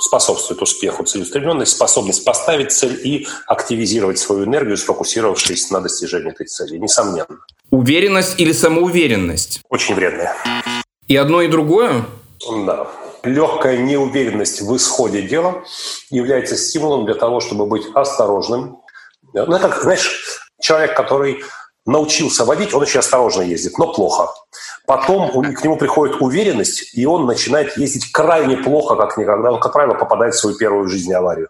способствует 0.00 0.60
успеху 0.60 1.04
целеустремленность, 1.04 1.72
способность 1.72 2.22
поставить 2.22 2.72
цель 2.72 3.00
и 3.02 3.26
активизировать 3.46 4.18
свою 4.18 4.44
энергию, 4.44 4.76
сфокусировавшись 4.76 5.70
на 5.70 5.80
достижении 5.80 6.30
этой 6.30 6.46
цели, 6.46 6.76
несомненно. 6.76 7.40
Уверенность 7.70 8.38
или 8.38 8.52
самоуверенность? 8.52 9.62
Очень 9.70 9.94
вредная. 9.94 10.36
И 11.06 11.16
одно, 11.16 11.40
и 11.40 11.48
другое? 11.48 12.04
Да 12.66 12.86
легкая 13.22 13.78
неуверенность 13.78 14.60
в 14.60 14.76
исходе 14.76 15.22
дела 15.22 15.64
является 16.10 16.56
стимулом 16.56 17.06
для 17.06 17.14
того, 17.14 17.40
чтобы 17.40 17.66
быть 17.66 17.86
осторожным. 17.94 18.78
Ну, 19.32 19.56
это, 19.56 19.80
знаешь, 19.80 20.40
человек, 20.60 20.96
который 20.96 21.42
научился 21.86 22.44
водить, 22.44 22.74
он 22.74 22.82
очень 22.82 23.00
осторожно 23.00 23.42
ездит, 23.42 23.78
но 23.78 23.92
плохо. 23.92 24.32
Потом 24.86 25.30
к 25.54 25.64
нему 25.64 25.76
приходит 25.76 26.20
уверенность, 26.20 26.94
и 26.94 27.06
он 27.06 27.26
начинает 27.26 27.76
ездить 27.76 28.12
крайне 28.12 28.56
плохо, 28.56 28.94
как 28.96 29.16
никогда. 29.16 29.52
Он, 29.52 29.60
как 29.60 29.72
правило, 29.72 29.94
попадает 29.94 30.34
в 30.34 30.38
свою 30.38 30.56
первую 30.56 30.84
в 30.84 30.88
жизни 30.88 31.12
аварию. 31.12 31.48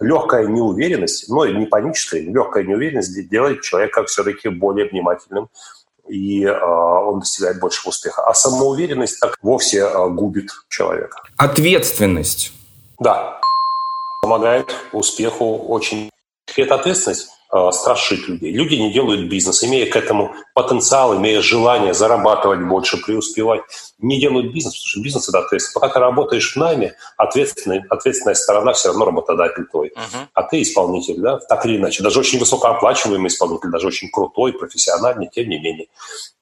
Легкая 0.00 0.46
неуверенность, 0.46 1.28
но 1.28 1.46
не 1.46 1.66
паническая, 1.66 2.20
легкая 2.20 2.64
неуверенность 2.64 3.28
делает 3.28 3.62
человека 3.62 4.04
все-таки 4.04 4.48
более 4.48 4.88
внимательным 4.88 5.48
и 6.08 6.44
э, 6.44 6.52
он 6.52 7.20
достигает 7.20 7.60
большего 7.60 7.90
успеха. 7.90 8.22
А 8.22 8.34
самоуверенность 8.34 9.20
так 9.20 9.36
вовсе 9.42 9.78
э, 9.78 10.08
губит 10.08 10.50
человека. 10.68 11.22
Ответственность. 11.36 12.52
Да. 12.98 13.38
Помогает 14.22 14.74
успеху 14.92 15.56
очень. 15.56 16.10
Это 16.56 16.76
ответственность 16.76 17.28
Э, 17.52 17.70
страшить 17.70 18.26
людей. 18.26 18.52
Люди 18.52 18.74
не 18.74 18.92
делают 18.92 19.28
бизнес, 19.28 19.62
имея 19.62 19.88
к 19.88 19.94
этому 19.94 20.34
потенциал, 20.52 21.16
имея 21.16 21.40
желание 21.40 21.94
зарабатывать 21.94 22.66
больше, 22.66 22.96
преуспевать, 22.96 23.60
не 24.00 24.20
делают 24.20 24.52
бизнес, 24.52 24.74
потому 24.74 24.88
что 24.88 25.00
бизнес– 25.00 25.28
это 25.28 25.38
ответственность. 25.38 25.74
Пока 25.74 25.88
ты 25.88 26.00
работаешь 26.00 26.52
в 26.52 26.56
найме, 26.56 26.96
ответственная, 27.16 27.86
ответственная 27.88 28.34
сторона 28.34 28.72
все 28.72 28.88
равно 28.88 29.04
работодатель 29.04 29.64
твой, 29.66 29.90
uh-huh. 29.90 30.26
а 30.34 30.42
ты 30.42 30.60
исполнитель, 30.60 31.20
да, 31.20 31.38
так 31.38 31.64
или 31.66 31.76
иначе. 31.76 32.02
Даже 32.02 32.18
очень 32.18 32.40
высокооплачиваемый 32.40 33.28
исполнитель, 33.28 33.70
даже 33.70 33.86
очень 33.86 34.10
крутой, 34.10 34.52
профессиональный, 34.52 35.28
тем 35.32 35.48
не 35.48 35.60
менее. 35.60 35.86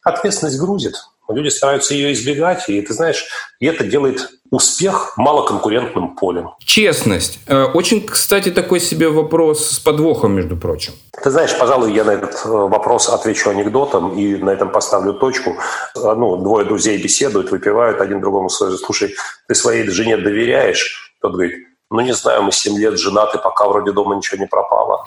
Ответственность 0.02 0.58
грузит. 0.58 0.94
Люди 1.28 1.49
стараются 1.49 1.95
ее 1.95 2.12
избегать, 2.12 2.69
и 2.69 2.81
ты 2.83 2.93
знаешь, 2.93 3.26
и 3.59 3.66
это 3.66 3.85
делает 3.85 4.31
успех 4.50 5.14
малоконкурентным 5.16 6.16
полем. 6.16 6.50
Честность. 6.64 7.40
Э, 7.47 7.64
очень, 7.64 8.07
кстати, 8.07 8.50
такой 8.50 8.81
себе 8.81 9.09
вопрос 9.09 9.71
с 9.71 9.78
подвохом, 9.78 10.33
между 10.33 10.57
прочим. 10.57 10.93
Ты 11.23 11.31
знаешь, 11.31 11.57
пожалуй, 11.59 11.93
я 11.93 12.04
на 12.04 12.12
этот 12.12 12.35
э, 12.45 12.49
вопрос 12.49 13.09
отвечу 13.09 13.50
анекдотом 13.50 14.16
и 14.16 14.37
на 14.37 14.50
этом 14.50 14.71
поставлю 14.71 15.14
точку. 15.14 15.57
Э, 15.97 16.14
ну, 16.14 16.37
двое 16.37 16.66
друзей 16.66 17.02
беседуют, 17.02 17.50
выпивают, 17.50 18.00
один 18.00 18.21
другому 18.21 18.49
слушай, 18.50 19.14
ты 19.49 19.54
своей 19.54 19.88
жене 19.88 20.16
доверяешь? 20.16 21.14
Тот 21.21 21.33
говорит, 21.33 21.66
ну, 21.90 22.00
не 22.00 22.12
знаю, 22.12 22.42
мы 22.42 22.52
7 22.52 22.76
лет 22.78 22.98
женаты, 22.98 23.38
пока 23.38 23.68
вроде 23.68 23.92
дома 23.92 24.16
ничего 24.16 24.38
не 24.38 24.46
пропало. 24.46 25.04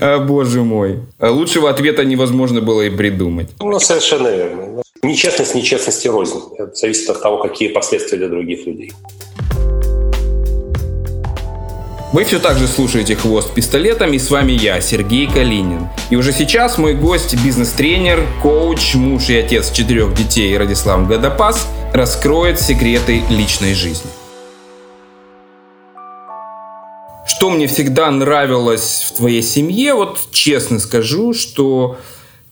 Боже 0.26 0.62
мой. 0.62 1.00
Лучшего 1.20 1.68
ответа 1.68 2.04
невозможно 2.04 2.60
было 2.60 2.82
и 2.82 2.90
придумать. 2.90 3.50
Ну, 3.60 3.78
совершенно 3.80 4.28
верно. 4.28 4.82
Нечестность 5.02 5.54
нечестности 5.54 6.08
рознь. 6.08 6.40
Это 6.58 6.74
зависит 6.74 7.10
от 7.10 7.20
того, 7.20 7.38
какие 7.42 7.68
последствия 7.68 8.18
для 8.18 8.28
других 8.28 8.66
людей. 8.66 8.92
Вы 12.14 12.22
все 12.22 12.38
так 12.38 12.56
же 12.58 12.68
слушаете 12.68 13.16
«Хвост 13.16 13.52
пистолетом» 13.52 14.12
и 14.12 14.20
с 14.20 14.30
вами 14.30 14.52
я, 14.52 14.80
Сергей 14.80 15.26
Калинин. 15.26 15.88
И 16.10 16.16
уже 16.16 16.32
сейчас 16.32 16.78
мой 16.78 16.94
гость, 16.94 17.34
бизнес-тренер, 17.44 18.24
коуч, 18.40 18.94
муж 18.94 19.28
и 19.30 19.36
отец 19.36 19.72
четырех 19.72 20.14
детей 20.14 20.56
Радислав 20.56 21.08
Гадопас 21.08 21.66
раскроет 21.92 22.60
секреты 22.60 23.24
личной 23.28 23.74
жизни. 23.74 24.08
Что 27.44 27.50
мне 27.50 27.66
всегда 27.66 28.10
нравилось 28.10 29.06
в 29.06 29.16
твоей 29.18 29.42
семье, 29.42 29.92
вот 29.92 30.18
честно 30.30 30.78
скажу, 30.78 31.34
что 31.34 31.98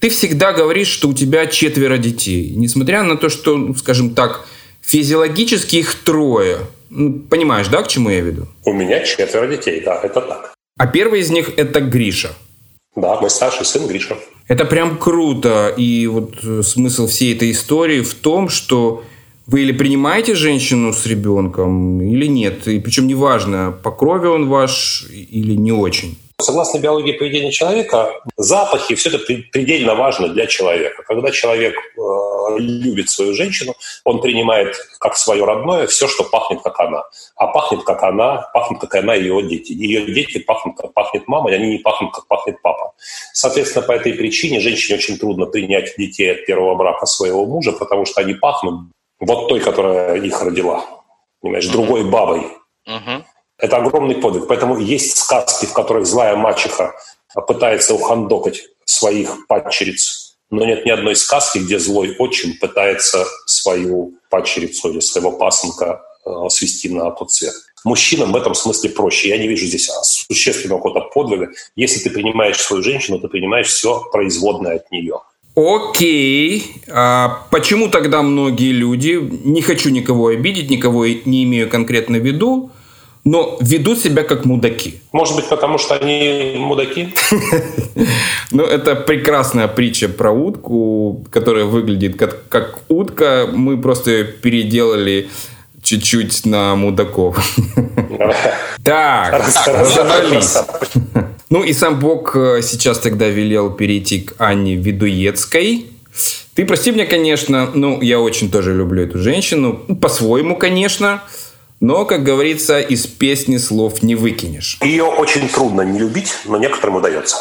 ты 0.01 0.11
всегда 0.11 0.53
говоришь, 0.53 0.89
что 0.89 1.09
у 1.09 1.15
тебя 1.15 1.47
четверо 1.47 1.97
детей. 1.97 2.53
Несмотря 2.55 3.03
на 3.03 3.17
то, 3.17 3.31
что, 3.31 3.57
ну, 3.57 3.75
скажем 3.75 4.15
так, 4.15 4.45
физиологически 4.83 5.77
их 5.77 5.95
трое. 5.95 6.59
Ну, 6.91 7.21
понимаешь, 7.21 7.69
да, 7.69 7.83
к 7.83 7.89
чему 7.89 8.11
я 8.11 8.21
веду? 8.21 8.49
У 8.67 8.75
меня 8.75 9.03
четверо 9.03 9.47
детей, 9.47 9.81
да, 9.83 9.99
это 10.03 10.21
так. 10.21 10.53
А 10.77 10.87
первый 10.87 11.21
из 11.21 11.31
них 11.31 11.53
это 11.57 11.81
Гриша. 11.81 12.33
Да, 12.95 13.19
мой 13.19 13.31
старший 13.31 13.65
сын 13.65 13.87
Гриша. 13.87 14.19
Это 14.47 14.67
прям 14.67 14.99
круто. 14.99 15.73
И 15.75 16.07
вот 16.07 16.35
э, 16.45 16.61
смысл 16.63 17.07
всей 17.07 17.35
этой 17.35 17.53
истории 17.53 18.03
в 18.03 18.13
том, 18.13 18.51
что 18.51 19.05
вы 19.47 19.63
или 19.63 19.73
принимаете 19.73 20.35
женщину 20.35 20.93
с 20.93 21.07
ребенком, 21.07 22.01
или 22.01 22.27
нет. 22.27 22.67
И 22.69 22.81
причем 22.81 23.07
неважно, 23.07 23.73
по 23.83 23.91
крови 23.91 24.27
он 24.27 24.49
ваш 24.49 25.05
или 25.11 25.55
не 25.55 25.73
очень. 25.73 26.19
Согласно 26.41 26.79
биологии 26.79 27.13
поведения 27.13 27.53
человека, 27.53 28.21
запахи 28.37 28.97
все 28.97 29.11
это 29.11 29.19
предельно 29.19 29.95
важно 29.95 30.29
для 30.29 30.47
человека. 30.47 31.05
Когда 31.07 31.31
человек 31.31 31.75
э, 31.77 32.59
любит 32.59 33.11
свою 33.11 33.33
женщину, 33.33 33.75
он 34.05 34.21
принимает 34.21 34.75
как 34.99 35.17
свое 35.17 35.45
родное 35.45 35.87
все, 35.87 36.09
что 36.09 36.25
пахнет 36.25 36.61
как 36.63 36.81
она. 36.81 37.05
А 37.37 37.47
пахнет 37.47 37.85
как 37.85 38.03
она, 38.03 38.49
пахнет 38.53 38.81
как 38.81 38.93
она 38.97 39.15
ее 39.15 39.41
дети. 39.43 39.73
Ее 39.73 40.05
дети 40.13 40.39
пахнут 40.39 40.77
как 40.77 40.93
пахнет 40.93 41.29
мама, 41.29 41.53
и 41.53 41.55
они 41.55 41.71
не 41.71 41.79
пахнут 41.79 42.13
как 42.13 42.27
пахнет 42.27 42.61
папа. 42.61 42.93
Соответственно, 43.33 43.87
по 43.87 43.93
этой 43.93 44.13
причине 44.13 44.59
женщине 44.59 44.99
очень 44.99 45.19
трудно 45.19 45.47
принять 45.47 45.95
детей 45.97 46.33
от 46.33 46.45
первого 46.45 46.75
брака 46.75 47.07
своего 47.07 47.47
мужа, 47.47 47.71
потому 47.71 48.05
что 48.05 48.21
они 48.21 48.35
пахнут 48.35 48.81
вот 49.23 49.49
той, 49.49 49.61
которая 49.61 50.21
их 50.21 50.43
родила. 50.43 50.85
Понимаешь, 51.41 51.69
другой 51.69 52.05
бабой. 52.05 52.47
Uh-huh. 52.89 53.23
Это 53.57 53.77
огромный 53.77 54.17
подвиг. 54.17 54.49
Поэтому 54.49 54.79
есть 54.79 55.17
сказки, 55.17 55.67
в 55.67 55.73
которых 55.73 56.07
злая 56.07 56.37
мачеха 56.37 56.95
пытается 57.47 57.95
ухандокать 57.95 58.63
своих 58.85 59.47
падчериц. 59.47 60.37
Но 60.51 60.65
нет 60.65 60.85
ни 60.85 60.91
одной 60.91 61.17
сказки, 61.17 61.59
где 61.59 61.79
злой 61.79 62.17
отчим 62.19 62.59
пытается 62.59 63.25
свою 63.47 64.15
падчерицу 64.29 64.91
или 64.91 65.01
своего 65.01 65.33
пасынка 65.33 66.03
э, 66.27 66.31
свести 66.51 66.89
на 66.89 67.11
тот 67.13 67.33
свет. 67.33 67.55
Мужчинам 67.85 68.33
в 68.33 68.37
этом 68.37 68.55
смысле 68.55 68.91
проще. 68.91 69.29
Я 69.29 69.39
не 69.39 69.49
вижу 69.49 69.67
здесь 69.67 69.89
существенного 70.03 70.79
какого-то 70.79 71.09
подвига. 71.15 71.49
Если 71.77 72.01
ты 72.01 72.11
принимаешь 72.11 72.61
свою 72.61 72.83
женщину, 72.83 73.19
ты 73.21 73.29
принимаешь 73.29 73.69
все 73.69 74.03
производное 74.11 74.77
от 74.77 74.91
нее– 74.91 75.21
Окей. 75.55 76.77
А 76.89 77.47
почему 77.51 77.89
тогда 77.89 78.23
многие 78.23 78.73
люди, 78.73 79.19
не 79.45 79.61
хочу 79.63 79.91
никого 79.91 80.29
обидеть, 80.29 80.71
никого 80.71 81.07
не 81.07 81.45
имею 81.45 81.69
конкретно 81.69 82.19
в 82.19 82.25
виду, 82.25 82.71
но 83.25 83.59
ведут 83.61 83.99
себя 84.01 84.25
как 84.25 84.45
мудаки. 84.45 85.01
Может 85.13 85.37
быть, 85.37 85.49
потому 85.49 85.79
что 85.79 85.95
они 85.95 86.55
мудаки? 86.57 87.15
Ну, 88.51 88.65
это 88.65 88.95
прекрасная 88.95 89.67
притча 89.67 90.11
про 90.11 90.31
утку, 90.31 91.25
которая 91.31 91.65
выглядит 91.65 92.19
как, 92.19 92.47
как 92.51 92.81
утка. 92.89 93.49
Мы 93.51 93.81
просто 93.81 94.25
переделали 94.25 95.31
чуть-чуть 95.83 96.45
на 96.45 96.77
мудаков. 96.77 97.39
Так, 98.85 99.43
разобрались. 99.67 100.59
Ну 101.53 101.63
и 101.63 101.75
сам 101.75 102.01
Бог 102.01 102.35
э, 102.35 102.63
сейчас 102.63 102.99
тогда 102.99 103.29
велел 103.29 103.71
перейти 103.71 104.23
к 104.23 104.33
Анне 104.39 104.75
Ведуецкой. 104.77 105.85
Ты 106.55 106.65
прости 106.65 106.93
меня, 106.93 107.05
конечно, 107.05 107.71
ну, 107.75 108.01
я 108.01 108.21
очень 108.21 108.51
тоже 108.51 108.75
люблю 108.75 109.03
эту 109.03 109.19
женщину. 109.19 109.83
Ну, 109.87 109.97
по-своему, 109.97 110.57
конечно. 110.57 111.23
Но, 111.79 112.07
как 112.07 112.25
говорится, 112.25 112.81
из 112.81 113.07
песни 113.07 113.59
слов 113.59 114.03
не 114.03 114.15
выкинешь. 114.15 114.79
Ее 114.81 115.05
очень 115.05 115.47
трудно 115.47 115.83
не 115.83 115.99
любить, 115.99 116.33
но 116.47 116.57
некоторым 116.57 116.97
удается. 116.97 117.37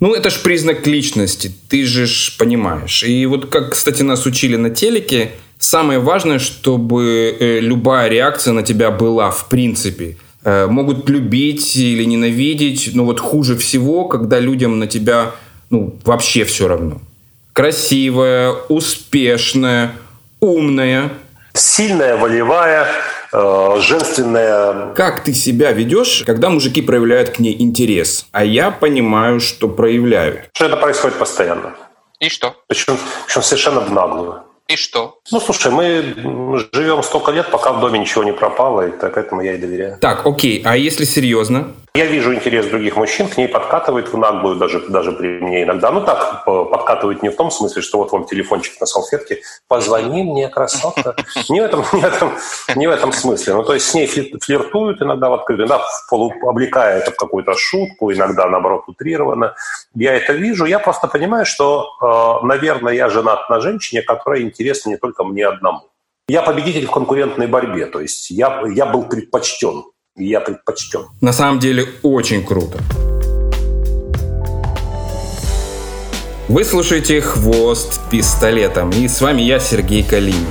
Ну, 0.00 0.14
это 0.14 0.30
ж 0.30 0.40
признак 0.40 0.86
личности, 0.86 1.52
ты 1.68 1.84
же 1.84 2.06
ж 2.06 2.36
понимаешь. 2.38 3.02
И 3.02 3.26
вот 3.26 3.50
как, 3.50 3.72
кстати, 3.72 4.00
нас 4.00 4.24
учили 4.24 4.56
на 4.56 4.70
телеке, 4.70 5.32
самое 5.58 5.98
важное, 5.98 6.38
чтобы 6.38 7.36
э, 7.38 7.60
любая 7.60 8.08
реакция 8.08 8.54
на 8.54 8.62
тебя 8.62 8.90
была 8.90 9.30
в 9.30 9.50
принципе. 9.50 10.16
Э, 10.44 10.66
могут 10.66 11.08
любить 11.08 11.74
или 11.76 12.04
ненавидеть, 12.04 12.90
но 12.92 13.04
вот 13.04 13.18
хуже 13.18 13.56
всего, 13.56 14.04
когда 14.04 14.38
людям 14.38 14.78
на 14.78 14.86
тебя 14.86 15.32
ну, 15.70 15.96
вообще 16.04 16.44
все 16.44 16.68
равно. 16.68 17.00
Красивая, 17.54 18.52
успешная, 18.68 19.92
умная. 20.40 21.10
Сильная, 21.54 22.16
волевая, 22.18 22.88
э, 23.32 23.76
женственная. 23.80 24.92
Как 24.94 25.24
ты 25.24 25.32
себя 25.32 25.72
ведешь, 25.72 26.22
когда 26.26 26.50
мужики 26.50 26.82
проявляют 26.82 27.30
к 27.30 27.38
ней 27.38 27.56
интерес? 27.58 28.26
А 28.32 28.44
я 28.44 28.70
понимаю, 28.70 29.40
что 29.40 29.66
проявляют. 29.68 30.50
Что 30.52 30.66
это 30.66 30.76
происходит 30.76 31.16
постоянно. 31.18 31.74
И 32.20 32.28
что? 32.28 32.54
Причем, 32.66 32.98
причем 33.26 33.42
совершенно 33.42 33.80
в 33.80 33.90
наглую. 33.90 34.42
И 34.68 34.76
что? 34.76 35.18
Ну, 35.30 35.40
слушай, 35.40 35.70
мы 35.70 36.66
живем 36.72 37.02
столько 37.02 37.32
лет, 37.32 37.50
пока 37.50 37.72
в 37.72 37.80
доме 37.80 37.98
ничего 37.98 38.24
не 38.24 38.32
пропало, 38.32 38.88
и 38.88 38.90
так 38.90 39.18
этому 39.18 39.42
я 39.42 39.54
и 39.54 39.58
доверяю. 39.58 39.98
Так, 40.00 40.26
окей, 40.26 40.62
а 40.64 40.76
если 40.76 41.04
серьезно? 41.04 41.74
Я 41.96 42.06
вижу 42.06 42.34
интерес 42.34 42.66
других 42.66 42.96
мужчин, 42.96 43.28
к 43.28 43.36
ней 43.36 43.46
подкатывает 43.46 44.12
в 44.12 44.18
наглую 44.18 44.56
даже, 44.56 44.80
даже 44.88 45.12
при 45.12 45.38
мне 45.38 45.62
иногда. 45.62 45.92
Ну 45.92 46.00
так, 46.00 46.44
подкатывает 46.44 47.22
не 47.22 47.28
в 47.28 47.36
том 47.36 47.52
смысле, 47.52 47.82
что 47.82 47.98
вот 47.98 48.10
вам 48.10 48.24
телефончик 48.24 48.80
на 48.80 48.86
салфетке, 48.86 49.42
позвони 49.68 50.24
мне, 50.24 50.48
красотка. 50.48 51.14
Не 51.48 51.60
в 51.60 51.64
этом, 51.64 51.84
не 51.92 52.00
в 52.00 52.04
этом, 52.04 52.32
не 52.74 52.86
в 52.88 52.90
этом 52.90 53.12
смысле. 53.12 53.54
Ну, 53.54 53.62
то 53.62 53.74
есть 53.74 53.86
с 53.86 53.94
ней 53.94 54.08
флиртуют 54.08 55.02
иногда 55.02 55.28
в 55.28 55.34
открытую, 55.34 55.68
иногда 55.68 55.84
облекая 56.48 56.98
это 56.98 57.12
в 57.12 57.16
какую-то 57.16 57.54
шутку, 57.54 58.12
иногда, 58.12 58.48
наоборот, 58.48 58.88
утрированно. 58.88 59.54
Я 59.94 60.14
это 60.14 60.32
вижу. 60.32 60.64
Я 60.64 60.80
просто 60.80 61.06
понимаю, 61.06 61.46
что, 61.46 61.90
э, 62.02 62.44
наверное, 62.44 62.94
я 62.94 63.08
женат 63.08 63.48
на 63.48 63.60
женщине, 63.60 64.02
которая 64.02 64.42
интересна 64.42 64.90
не 64.90 64.96
только 64.96 65.22
мне 65.22 65.46
одному. 65.46 65.82
Я 66.26 66.42
победитель 66.42 66.86
в 66.86 66.90
конкурентной 66.90 67.46
борьбе, 67.46 67.86
то 67.86 68.00
есть 68.00 68.30
я, 68.30 68.64
я 68.66 68.86
был 68.86 69.04
предпочтен 69.04 69.84
я 70.16 70.40
предпочтен. 70.40 71.06
На 71.20 71.32
самом 71.32 71.58
деле 71.58 71.88
очень 72.02 72.44
круто. 72.44 72.78
Вы 76.48 76.64
слушаете 76.64 77.20
«Хвост 77.20 78.00
пистолетом» 78.10 78.90
и 78.90 79.08
с 79.08 79.20
вами 79.20 79.42
я, 79.42 79.58
Сергей 79.58 80.04
Калинин. 80.04 80.46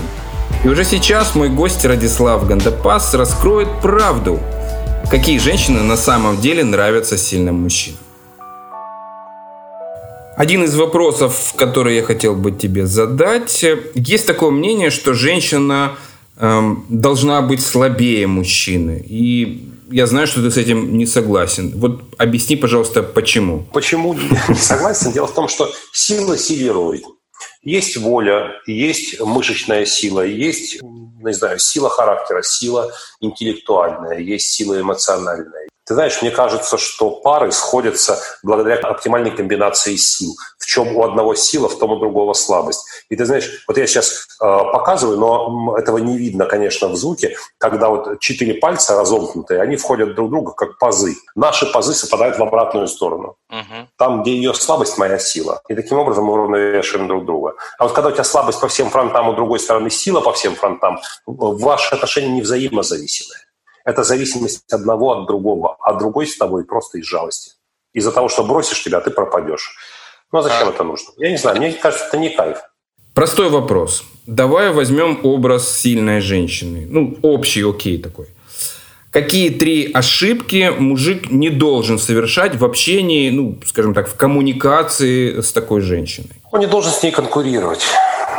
И 0.64 0.68
уже 0.68 0.84
сейчас 0.84 1.36
мой 1.36 1.50
гость 1.50 1.86
Радислав 1.86 2.48
Гандапас 2.48 3.14
раскроет 3.14 3.68
правду, 3.82 4.40
какие 5.10 5.38
женщины 5.38 5.82
на 5.82 5.96
самом 5.96 6.42
деле 6.42 6.64
нравятся 6.64 7.18
сильным 7.18 7.56
мужчинам. 7.56 8.00
Один 10.36 10.64
из 10.64 10.76
вопросов, 10.76 11.54
который 11.56 11.96
я 11.96 12.04
хотел 12.04 12.36
бы 12.36 12.52
тебе 12.52 12.88
задать. 12.88 13.64
Есть 13.94 14.26
такое 14.26 14.50
мнение, 14.50 14.90
что 14.90 15.14
женщина 15.14 15.92
должна 16.90 17.42
быть 17.42 17.62
слабее 17.66 18.28
мужчины. 18.28 19.04
И 19.08 19.70
я 19.90 20.08
знаю, 20.08 20.28
что 20.28 20.42
ты 20.42 20.52
с 20.52 20.58
этим 20.58 20.98
не 20.98 21.06
согласен. 21.06 21.72
Вот 21.76 22.02
объясни, 22.18 22.56
пожалуйста, 22.56 23.02
почему. 23.02 23.66
Почему 23.72 24.14
не 24.14 24.56
согласен? 24.56 25.12
Дело 25.12 25.28
в 25.28 25.34
том, 25.34 25.48
что 25.48 25.72
сила 25.94 26.38
силирует. 26.38 27.04
Есть 27.62 27.98
воля, 27.98 28.52
есть 28.68 29.22
мышечная 29.22 29.86
сила, 29.86 30.26
есть, 30.26 30.82
не 30.82 31.34
знаю, 31.34 31.60
сила 31.60 31.90
характера, 31.90 32.42
сила 32.42 32.92
интеллектуальная, 33.22 34.20
есть 34.20 34.48
сила 34.48 34.82
эмоциональная. 34.82 35.68
Ты 35.86 35.96
знаешь, 35.96 36.22
мне 36.22 36.32
кажется, 36.32 36.78
что 36.78 37.10
пары 37.10 37.52
сходятся 37.52 38.18
благодаря 38.42 38.78
оптимальной 38.78 39.32
комбинации 39.32 39.98
сил. 39.98 40.34
В 40.58 40.66
чем 40.66 40.96
у 40.96 41.04
одного 41.04 41.36
сила, 41.36 41.68
в 41.68 41.78
том 41.78 41.92
у 41.92 42.00
другого 42.00 42.34
слабость. 42.34 42.86
И 43.10 43.18
ты 43.18 43.26
знаешь, 43.26 43.64
вот 43.68 43.78
я 43.78 43.86
сейчас 43.86 44.28
э, 44.42 44.46
показываю, 44.46 45.18
но 45.18 45.76
этого 45.78 45.98
не 45.98 46.18
видно, 46.18 46.46
конечно, 46.46 46.88
в 46.88 46.96
звуке, 46.96 47.36
когда 47.58 47.90
вот 47.90 48.20
четыре 48.22 48.54
пальца 48.54 48.96
разомкнутые, 48.96 49.62
они 49.62 49.76
входят 49.76 50.16
друг 50.16 50.30
в 50.30 50.32
друга 50.32 50.52
как 50.54 50.78
пазы. 50.78 51.16
Наши 51.36 51.66
пазы 51.66 51.94
совпадают 51.94 52.38
в 52.38 52.44
обратную 52.44 52.88
сторону. 52.88 53.36
Угу. 53.50 53.88
Там, 53.98 54.22
где 54.22 54.36
ее 54.36 54.54
слабость, 54.54 54.98
моя 54.98 55.20
сила. 55.20 55.62
И 55.68 55.76
таким 55.76 56.00
образом 56.00 56.26
мы 56.26 56.34
уравновешиваем 56.34 57.10
друг 57.10 57.26
друга. 57.26 57.56
А 57.78 57.84
вот 57.84 57.94
когда 57.94 58.10
у 58.10 58.14
тебя 58.14 58.24
слабость 58.24 58.62
по 58.62 58.70
всем 58.70 58.90
фронтам, 58.90 59.28
у 59.28 59.34
другой 59.34 59.60
стороны 59.60 59.90
сила 59.90 60.22
по 60.22 60.32
всем 60.32 60.56
фронтам, 60.56 61.00
ваши 61.26 61.94
отношения 61.94 62.30
не 62.30 62.42
взаимозависимые. 62.42 63.40
Это 63.86 64.04
зависимость 64.04 64.72
одного 64.72 65.12
от 65.12 65.28
другого, 65.28 65.78
а 65.82 65.94
другой 65.94 66.28
с 66.28 66.38
тобой 66.38 66.64
просто 66.66 67.00
из 67.00 67.06
жалости. 67.06 67.52
Из-за 67.94 68.12
того, 68.12 68.30
что 68.30 68.44
бросишь 68.44 68.84
тебя, 68.84 69.02
ты 69.02 69.12
пропадешь. 69.12 69.76
Ну 70.32 70.40
а 70.40 70.42
зачем 70.42 70.70
а... 70.70 70.72
это 70.72 70.84
нужно? 70.84 71.12
Я 71.18 71.32
не 71.32 71.38
знаю, 71.38 71.58
мне 71.58 71.74
кажется, 71.74 72.06
это 72.08 72.18
не 72.18 72.30
кайф. 72.30 72.58
Простой 73.14 73.50
вопрос. 73.50 74.04
Давай 74.26 74.72
возьмем 74.72 75.20
образ 75.24 75.70
сильной 75.70 76.22
женщины. 76.22 76.88
Ну, 76.90 77.18
общий, 77.22 77.62
окей 77.62 78.02
такой. 78.02 78.28
Какие 79.12 79.50
три 79.50 79.92
ошибки 79.94 80.72
мужик 80.76 81.30
не 81.30 81.52
должен 81.52 82.00
совершать 82.00 82.56
в 82.56 82.66
общении, 82.66 83.30
ну, 83.30 83.60
скажем 83.66 83.94
так, 83.94 84.08
в 84.08 84.16
коммуникации 84.16 85.42
с 85.42 85.52
такой 85.52 85.82
женщиной? 85.82 86.32
Он 86.52 86.62
не 86.62 86.66
должен 86.66 86.92
с 86.92 87.04
ней 87.04 87.12
конкурировать. 87.12 87.86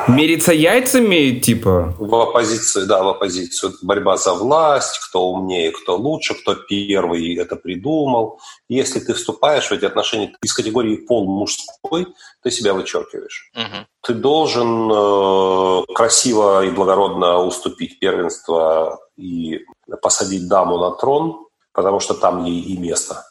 Мериться 0.09 0.53
яйцами, 0.53 1.41
типа? 1.41 1.95
В 1.99 2.15
оппозицию, 2.15 2.87
да, 2.87 3.03
в 3.03 3.09
оппозицию. 3.09 3.73
Борьба 3.83 4.17
за 4.17 4.35
власть, 4.35 4.99
кто 4.99 5.31
умнее, 5.31 5.71
кто 5.71 5.97
лучше, 5.97 6.35
кто 6.35 6.55
первый 6.55 7.37
это 7.37 7.57
придумал. 7.57 8.39
Если 8.69 9.01
ты 9.01 9.15
вступаешь 9.15 9.69
в 9.69 9.73
эти 9.73 9.87
отношения 9.87 10.35
из 10.43 10.53
категории 10.53 10.97
пол 10.97 11.27
мужской, 11.27 12.07
ты 12.43 12.51
себя 12.51 12.75
вычеркиваешь. 12.75 13.51
Угу. 13.55 13.87
Ты 14.03 14.15
должен 14.15 14.91
э, 14.93 15.83
красиво 15.95 16.65
и 16.67 16.71
благородно 16.71 17.39
уступить 17.39 17.99
первенство 17.99 19.01
и 19.17 19.61
посадить 20.03 20.49
даму 20.49 20.79
на 20.79 20.91
трон, 20.91 21.47
потому 21.73 22.01
что 22.01 22.13
там 22.13 22.45
ей 22.45 22.61
и 22.61 22.77
место. 22.77 23.25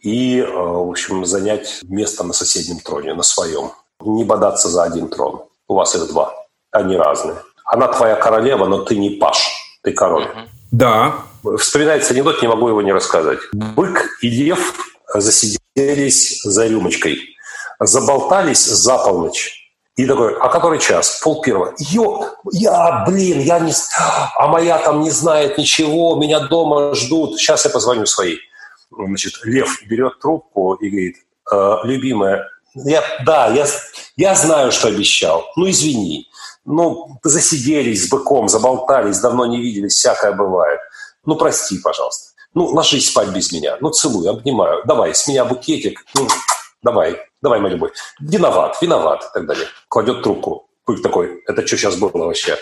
И, 0.00 0.38
э, 0.38 0.50
в 0.50 0.90
общем, 0.90 1.24
занять 1.24 1.80
место 1.84 2.24
на 2.24 2.32
соседнем 2.32 2.80
троне, 2.80 3.14
на 3.14 3.22
своем. 3.22 3.70
Не 4.00 4.24
бодаться 4.24 4.68
за 4.68 4.82
один 4.82 5.08
трон. 5.08 5.44
У 5.68 5.74
вас 5.74 5.94
их 5.94 6.06
два. 6.08 6.34
Они 6.70 6.96
разные. 6.96 7.36
Она 7.64 7.88
твоя 7.88 8.16
королева, 8.16 8.66
но 8.66 8.82
ты 8.82 8.96
не 8.96 9.10
паш. 9.10 9.50
Ты 9.82 9.92
король. 9.92 10.28
Да. 10.70 11.14
Вспоминается 11.58 12.14
анекдот, 12.14 12.40
не 12.42 12.48
могу 12.48 12.68
его 12.68 12.82
не 12.82 12.92
рассказать. 12.92 13.38
Бык 13.52 14.08
и 14.22 14.28
лев 14.28 14.74
засиделись 15.14 16.42
за 16.42 16.66
рюмочкой. 16.66 17.20
Заболтались 17.80 18.64
за 18.64 18.98
полночь. 18.98 19.58
И 19.96 20.06
такой, 20.06 20.34
а 20.38 20.48
который 20.48 20.78
час? 20.78 21.20
Пол 21.22 21.42
первого. 21.42 21.74
Ё, 21.78 22.30
я, 22.52 23.04
блин, 23.06 23.40
я 23.40 23.58
не... 23.58 23.72
А 24.36 24.46
моя 24.46 24.78
там 24.78 25.02
не 25.02 25.10
знает 25.10 25.58
ничего, 25.58 26.16
меня 26.16 26.40
дома 26.40 26.94
ждут. 26.94 27.38
Сейчас 27.38 27.66
я 27.66 27.70
позвоню 27.70 28.06
своей. 28.06 28.40
Значит, 28.90 29.34
Лев 29.44 29.82
берет 29.86 30.18
трубку 30.20 30.74
и 30.74 30.88
говорит, 30.88 31.16
э, 31.50 31.76
любимая, 31.84 32.48
я, 32.74 33.02
да, 33.24 33.48
я, 33.48 33.66
я 34.16 34.34
знаю, 34.34 34.72
что 34.72 34.88
обещал. 34.88 35.44
Ну, 35.56 35.68
извини. 35.68 36.28
Ну, 36.64 37.18
засиделись 37.22 38.06
с 38.06 38.08
быком, 38.08 38.48
заболтались, 38.48 39.18
давно 39.18 39.46
не 39.46 39.60
виделись, 39.60 39.94
всякое 39.94 40.32
бывает. 40.32 40.80
Ну, 41.24 41.36
прости, 41.36 41.78
пожалуйста. 41.78 42.30
Ну, 42.54 42.66
ложись 42.66 43.08
спать 43.08 43.28
без 43.28 43.52
меня. 43.52 43.76
Ну, 43.80 43.90
целую, 43.90 44.30
обнимаю. 44.30 44.82
Давай, 44.84 45.14
с 45.14 45.26
меня 45.26 45.44
букетик. 45.44 46.04
Ну, 46.14 46.28
давай, 46.82 47.18
давай, 47.40 47.60
моя 47.60 47.74
любовь. 47.74 47.92
Виноват, 48.20 48.76
виноват 48.80 49.24
и 49.24 49.34
так 49.34 49.46
далее. 49.46 49.66
Кладет 49.88 50.22
трубку. 50.22 50.68
Бык 50.86 51.02
такой, 51.02 51.42
это 51.46 51.66
что 51.66 51.76
сейчас 51.76 51.96
было 51.96 52.10
вообще? 52.10 52.58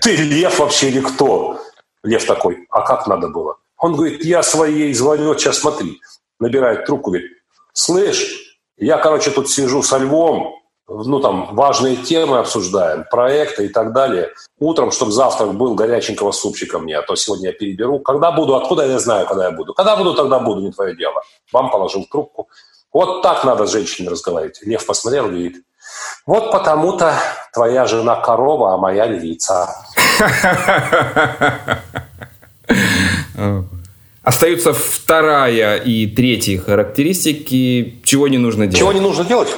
Ты 0.00 0.16
лев 0.16 0.58
вообще 0.58 0.88
или 0.88 1.00
кто? 1.00 1.60
Лев 2.02 2.24
такой, 2.24 2.66
а 2.70 2.82
как 2.82 3.06
надо 3.06 3.28
было? 3.28 3.56
Он 3.76 3.94
говорит, 3.96 4.24
я 4.24 4.42
своей 4.42 4.94
звоню, 4.94 5.36
сейчас 5.36 5.58
смотри. 5.58 6.00
Набирает 6.38 6.86
трубку, 6.86 7.10
говорит, 7.10 7.32
слышь, 7.72 8.47
я, 8.78 8.98
короче, 8.98 9.30
тут 9.30 9.50
сижу 9.50 9.82
со 9.82 9.98
львом, 9.98 10.54
ну, 10.88 11.20
там, 11.20 11.54
важные 11.54 11.96
темы 11.96 12.38
обсуждаем, 12.38 13.04
проекты 13.10 13.66
и 13.66 13.68
так 13.68 13.92
далее. 13.92 14.30
Утром, 14.58 14.90
чтобы 14.90 15.12
завтрак 15.12 15.54
был 15.54 15.74
горяченького 15.74 16.32
супчика 16.32 16.78
мне, 16.78 16.96
а 16.96 17.02
то 17.02 17.14
сегодня 17.14 17.48
я 17.48 17.52
переберу. 17.52 17.98
Когда 17.98 18.32
буду, 18.32 18.56
откуда 18.56 18.86
я 18.86 18.98
знаю, 18.98 19.26
когда 19.26 19.44
я 19.44 19.50
буду. 19.50 19.74
Когда 19.74 19.96
буду, 19.96 20.14
тогда 20.14 20.38
буду, 20.38 20.62
не 20.62 20.72
твое 20.72 20.96
дело. 20.96 21.22
Вам 21.52 21.70
положил 21.70 22.06
трубку. 22.10 22.48
Вот 22.92 23.22
так 23.22 23.44
надо 23.44 23.66
с 23.66 23.72
женщиной 23.72 24.08
разговаривать. 24.08 24.60
Лев 24.62 24.86
посмотрел 24.86 25.26
и 25.26 25.30
говорит, 25.30 25.56
вот 26.24 26.50
потому-то 26.50 27.12
твоя 27.52 27.84
жена 27.84 28.16
корова, 28.16 28.74
а 28.74 28.78
моя 28.78 29.06
львица. 29.06 29.68
Остаются 34.28 34.74
вторая 34.74 35.78
и 35.78 36.06
третья 36.06 36.58
характеристики. 36.58 37.98
Чего 38.04 38.28
не 38.28 38.36
нужно 38.36 38.66
делать? 38.66 38.78
Чего 38.78 38.92
не 38.92 39.00
нужно 39.00 39.24
делать? 39.24 39.48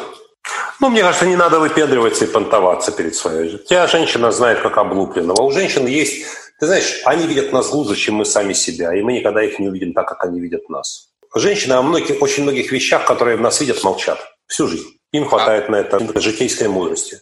Ну, 0.79 0.91
мне 0.91 1.01
кажется, 1.01 1.27
не 1.27 1.35
надо 1.35 1.59
выпендриваться 1.59 2.25
и 2.25 2.29
понтоваться 2.29 2.93
перед 2.93 3.17
своей. 3.17 3.59
Тебя 3.59 3.89
женщина 3.89 4.31
знает 4.31 4.61
как 4.61 4.79
облупленного. 4.79 5.43
У 5.43 5.51
женщин 5.51 5.89
есть... 5.89 6.25
Ты 6.61 6.67
знаешь, 6.67 7.01
они 7.05 7.27
видят 7.27 7.53
нас 7.53 7.73
лучше, 7.73 7.97
чем 7.97 8.15
мы 8.15 8.25
сами 8.25 8.53
себя, 8.53 8.95
и 8.95 9.03
мы 9.03 9.15
никогда 9.15 9.43
их 9.43 9.59
не 9.59 9.67
увидим 9.67 9.93
так, 9.93 10.07
как 10.07 10.23
они 10.23 10.39
видят 10.39 10.69
нас. 10.69 11.09
Женщины 11.35 11.73
о 11.73 11.83
многих, 11.83 12.23
очень 12.23 12.45
многих 12.45 12.71
вещах, 12.71 13.05
которые 13.05 13.39
в 13.39 13.41
нас 13.41 13.61
видят, 13.61 13.83
молчат 13.83 14.21
всю 14.47 14.69
жизнь. 14.69 14.87
Им 15.11 15.27
хватает 15.27 15.69
на 15.69 15.81
это 15.81 15.99
житейской 16.21 16.69
мудрости. 16.69 17.19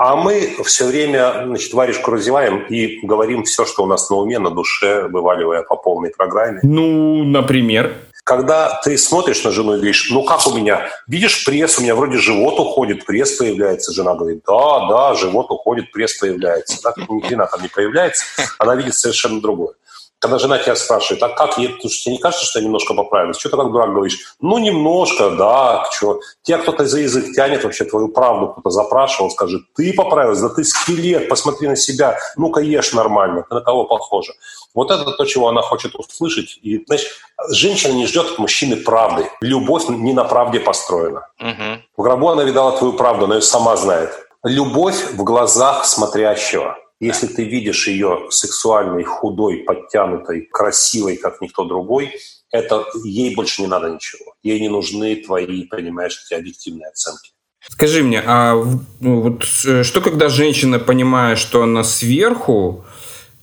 А 0.00 0.16
мы 0.16 0.56
все 0.64 0.86
время 0.86 1.42
значит, 1.44 1.74
варежку 1.74 2.10
разеваем 2.10 2.64
и 2.70 3.06
говорим 3.06 3.44
все, 3.44 3.66
что 3.66 3.82
у 3.82 3.86
нас 3.86 4.08
на 4.08 4.16
уме, 4.16 4.38
на 4.38 4.50
душе, 4.50 5.06
вываливая 5.08 5.62
по 5.62 5.76
полной 5.76 6.08
программе. 6.08 6.58
Ну, 6.62 7.22
например? 7.22 7.92
Когда 8.24 8.80
ты 8.82 8.96
смотришь 8.96 9.44
на 9.44 9.50
жену 9.50 9.74
и 9.74 9.76
говоришь, 9.76 10.08
ну 10.10 10.24
как 10.24 10.46
у 10.46 10.54
меня, 10.54 10.88
видишь 11.06 11.44
пресс, 11.44 11.78
у 11.78 11.82
меня 11.82 11.94
вроде 11.94 12.16
живот 12.16 12.58
уходит, 12.58 13.04
пресс 13.04 13.32
появляется. 13.32 13.92
Жена 13.92 14.14
говорит, 14.14 14.42
да, 14.46 14.88
да, 14.88 15.14
живот 15.14 15.50
уходит, 15.50 15.92
пресс 15.92 16.14
появляется. 16.14 16.80
Так 16.80 16.96
ни 16.96 17.20
хрена 17.20 17.46
там 17.46 17.60
не 17.60 17.68
появляется, 17.68 18.24
она 18.56 18.76
видит 18.76 18.94
совершенно 18.94 19.42
другое 19.42 19.74
когда 20.20 20.38
жена 20.38 20.58
тебя 20.58 20.76
спрашивает, 20.76 21.22
а 21.22 21.30
как 21.30 21.56
ей, 21.56 21.74
слушай, 21.80 22.02
тебе 22.02 22.12
не 22.16 22.20
кажется, 22.20 22.44
что 22.44 22.58
я 22.58 22.64
немножко 22.66 22.92
поправилась? 22.92 23.38
Что 23.38 23.48
ты 23.48 23.56
как 23.56 23.72
дурак 23.72 23.94
говоришь? 23.94 24.18
Ну, 24.40 24.58
немножко, 24.58 25.30
да, 25.30 25.88
что? 25.90 26.20
Тебя 26.42 26.58
кто-то 26.58 26.84
за 26.84 27.00
язык 27.00 27.34
тянет, 27.34 27.64
вообще 27.64 27.84
твою 27.84 28.08
правду 28.08 28.48
кто-то 28.48 28.68
запрашивал, 28.70 29.30
скажет, 29.30 29.62
ты 29.74 29.94
поправилась, 29.94 30.40
да 30.40 30.50
ты 30.50 30.62
скелет, 30.62 31.28
посмотри 31.30 31.68
на 31.68 31.76
себя, 31.76 32.18
ну-ка 32.36 32.60
ешь 32.60 32.92
нормально, 32.92 33.46
ты 33.48 33.54
на 33.54 33.62
кого 33.62 33.84
похожа? 33.84 34.34
Вот 34.74 34.90
это 34.90 35.10
то, 35.10 35.24
чего 35.24 35.48
она 35.48 35.62
хочет 35.62 35.94
услышать. 35.94 36.58
И, 36.62 36.84
значит, 36.86 37.08
женщина 37.50 37.92
не 37.92 38.06
ждет 38.06 38.32
от 38.32 38.38
мужчины 38.38 38.76
правды. 38.76 39.26
Любовь 39.40 39.88
не 39.88 40.12
на 40.12 40.24
правде 40.24 40.60
построена. 40.60 41.28
Угу. 41.40 41.82
В 41.96 42.02
гробу 42.02 42.28
она 42.28 42.44
видала 42.44 42.76
твою 42.76 42.92
правду, 42.92 43.24
она 43.24 43.36
ее 43.36 43.42
сама 43.42 43.76
знает. 43.76 44.10
Любовь 44.44 45.12
в 45.12 45.24
глазах 45.24 45.86
смотрящего– 45.86 46.76
если 47.00 47.26
ты 47.26 47.44
видишь 47.44 47.88
ее 47.88 48.26
сексуальной, 48.30 49.04
худой, 49.04 49.64
подтянутой, 49.66 50.42
красивой, 50.42 51.16
как 51.16 51.40
никто 51.40 51.64
другой, 51.64 52.12
это 52.52 52.84
ей 53.04 53.34
больше 53.34 53.62
не 53.62 53.68
надо 53.68 53.88
ничего. 53.88 54.34
Ей 54.42 54.60
не 54.60 54.68
нужны 54.68 55.16
твои, 55.16 55.64
понимаешь, 55.64 56.22
эти 56.24 56.38
объективные 56.38 56.88
оценки. 56.88 57.30
Скажи 57.68 58.02
мне, 58.02 58.22
а 58.24 58.54
ну, 59.00 59.20
вот 59.20 59.44
э, 59.66 59.82
что 59.82 60.00
когда 60.00 60.28
женщина 60.28 60.78
понимает, 60.78 61.38
что 61.38 61.62
она 61.62 61.84
сверху, 61.84 62.84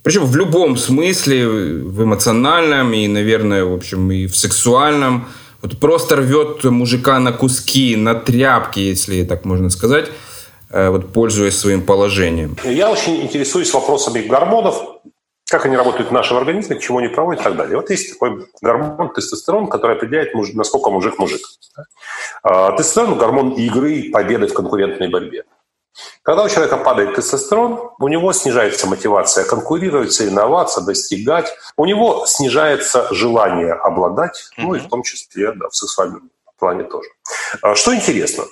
причем 0.04 0.26
в 0.26 0.36
любом 0.36 0.78
смысле, 0.78 1.48
в 1.48 2.04
эмоциональном 2.04 2.94
и, 2.94 3.08
наверное, 3.08 3.64
в 3.64 3.74
общем, 3.74 4.12
и 4.12 4.26
в 4.26 4.36
сексуальном, 4.36 5.28
вот 5.62 5.80
просто 5.80 6.16
рвет 6.16 6.64
мужика 6.64 7.20
на 7.20 7.32
куски, 7.32 7.96
на 7.96 8.16
тряпки, 8.16 8.80
если 8.80 9.24
так 9.24 9.46
можно 9.46 9.70
сказать, 9.70 10.10
вот, 10.70 11.14
пользуясь 11.14 11.58
своим 11.58 11.86
положением? 11.86 12.58
Я 12.64 12.92
очень 12.92 13.22
интересуюсь 13.22 13.74
вопросами 13.74 14.22
гормонов, 14.22 14.98
как 15.50 15.66
они 15.66 15.78
работают 15.78 16.10
в 16.10 16.14
нашем 16.14 16.38
организме, 16.38 16.76
к 16.76 16.82
чему 16.82 17.00
они 17.00 17.08
проводят 17.08 17.42
и 17.42 17.44
так 17.44 17.56
далее. 17.56 17.78
Вот 17.78 17.90
есть 17.90 18.12
такой 18.14 18.48
гормон 18.62 19.14
тестостерон, 19.14 19.68
который 19.68 19.96
определяет, 19.96 20.34
насколько 20.54 20.90
мужик 20.90 21.18
мужик. 21.18 21.42
А, 22.44 22.76
тестостерон– 22.76 23.18
гормон 23.20 23.52
игры, 23.52 24.10
победы 24.12 24.48
в 24.48 24.54
конкурентной 24.54 25.10
борьбе. 25.10 25.46
Когда 26.22 26.44
у 26.44 26.50
человека 26.50 26.78
падает 26.78 27.16
тестостерон, 27.16 27.92
у 27.98 28.08
него 28.08 28.34
снижается 28.34 28.88
мотивация 28.88 29.46
конкурировать, 29.46 30.12
соревноваться, 30.12 30.82
достигать. 30.82 31.56
У 31.78 31.86
него 31.86 32.26
снижается 32.28 33.08
желание 33.12 33.74
обладать, 33.74 34.50
ну 34.58 34.76
и 34.76 34.80
в 34.80 34.90
том 34.90 35.02
числе 35.04 35.54
да, 35.54 35.70
в 35.70 35.76
сексуальном 35.76 36.30
плане 36.60 36.84
тоже. 36.84 37.10
А, 37.62 37.74
что 37.76 37.96
интересно, 37.96 38.44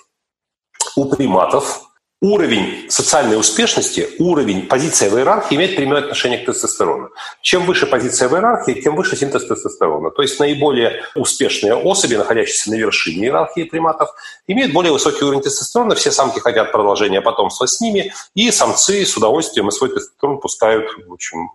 у 0.95 1.06
приматов 1.06 1.82
уровень 2.21 2.89
социальной 2.89 3.38
успешности, 3.38 4.10
уровень, 4.19 4.67
позиция 4.67 5.10
в 5.10 5.17
иерархии 5.17 5.56
имеет 5.56 5.75
прямое 5.75 5.99
отношение 5.99 6.39
к 6.39 6.45
тестостерону. 6.45 7.10
Чем 7.41 7.65
выше 7.65 7.86
позиция 7.86 8.30
в 8.30 8.34
иерархии, 8.34 8.82
тем 8.82 8.95
выше 8.95 9.15
синтез 9.15 9.45
тестостерона. 9.45 10.12
То 10.12 10.21
есть 10.21 10.39
наиболее 10.39 11.04
успешные 11.15 11.75
особи, 11.75 12.15
находящиеся 12.15 12.71
на 12.71 12.75
вершине 12.75 13.25
иерархии 13.25 13.63
приматов, 13.63 14.10
имеют 14.47 14.73
более 14.73 14.93
высокий 14.93 15.23
уровень 15.23 15.41
тестостерона. 15.41 15.95
Все 15.95 16.12
самки 16.12 16.39
хотят 16.39 16.71
продолжения 16.71 17.21
потомства 17.21 17.65
с 17.65 17.82
ними, 17.82 18.13
и 18.34 18.49
самцы 18.51 19.06
с 19.06 19.15
удовольствием 19.17 19.69
свой 19.71 19.89
тестостерон 19.89 20.39
пускают 20.39 20.89
в 21.06 21.13
общем, 21.13 21.49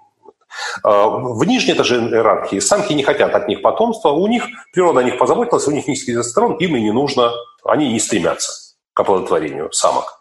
а, 0.83 1.09
в 1.09 1.45
нижней 1.45 1.75
этаже 1.75 1.97
иерархии 1.97 2.59
самки 2.59 2.93
не 2.93 3.03
хотят 3.03 3.35
от 3.35 3.49
них 3.49 3.63
потомства, 3.63 4.11
у 4.11 4.27
них 4.27 4.45
природа 4.73 5.01
о 5.01 5.03
них 5.03 5.17
позаботилась, 5.19 5.67
у 5.67 5.71
них 5.71 5.89
низкий 5.89 6.15
тестостерон, 6.15 6.57
им 6.57 6.77
и 6.77 6.81
не 6.81 6.93
нужно, 6.93 7.33
они 7.65 7.93
не 7.93 8.01
стремятся 8.01 8.53
к 8.93 9.01
оплодотворению 9.01 9.73
самок 9.73 10.20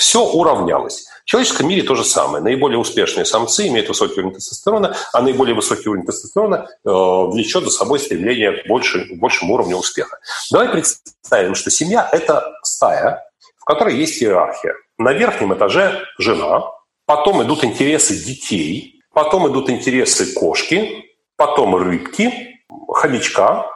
все 0.00 0.24
уравнялось. 0.24 1.06
В 1.24 1.26
человеческом 1.26 1.68
мире 1.68 1.82
то 1.82 1.94
же 1.94 2.04
самое. 2.04 2.42
Наиболее 2.42 2.78
успешные 2.78 3.26
самцы 3.26 3.68
имеют 3.68 3.88
высокий 3.88 4.20
уровень 4.20 4.34
тестостерона, 4.34 4.96
а 5.12 5.20
наиболее 5.20 5.54
высокий 5.54 5.90
уровень 5.90 6.06
тестостерона 6.06 6.66
э, 6.66 6.88
влечет 6.90 7.64
за 7.64 7.70
собой 7.70 7.98
стремление 7.98 8.62
к, 8.62 8.66
больше, 8.66 9.04
к 9.04 9.18
большему 9.18 9.54
уровню 9.54 9.76
успеха. 9.76 10.18
Давай 10.50 10.70
представим, 10.70 11.54
что 11.54 11.70
семья– 11.70 12.08
это 12.12 12.50
стая, 12.62 13.22
в 13.58 13.64
которой 13.66 13.94
есть 13.96 14.22
иерархия. 14.22 14.74
На 14.96 15.12
верхнем 15.12 15.52
этаже 15.52 16.02
жена, 16.18 16.62
потом 17.04 17.42
идут 17.42 17.62
интересы 17.62 18.16
детей, 18.16 19.02
потом 19.12 19.52
идут 19.52 19.68
интересы 19.68 20.32
кошки, 20.32 21.04
потом 21.36 21.76
рыбки, 21.76 22.58
хомячка, 22.88 23.66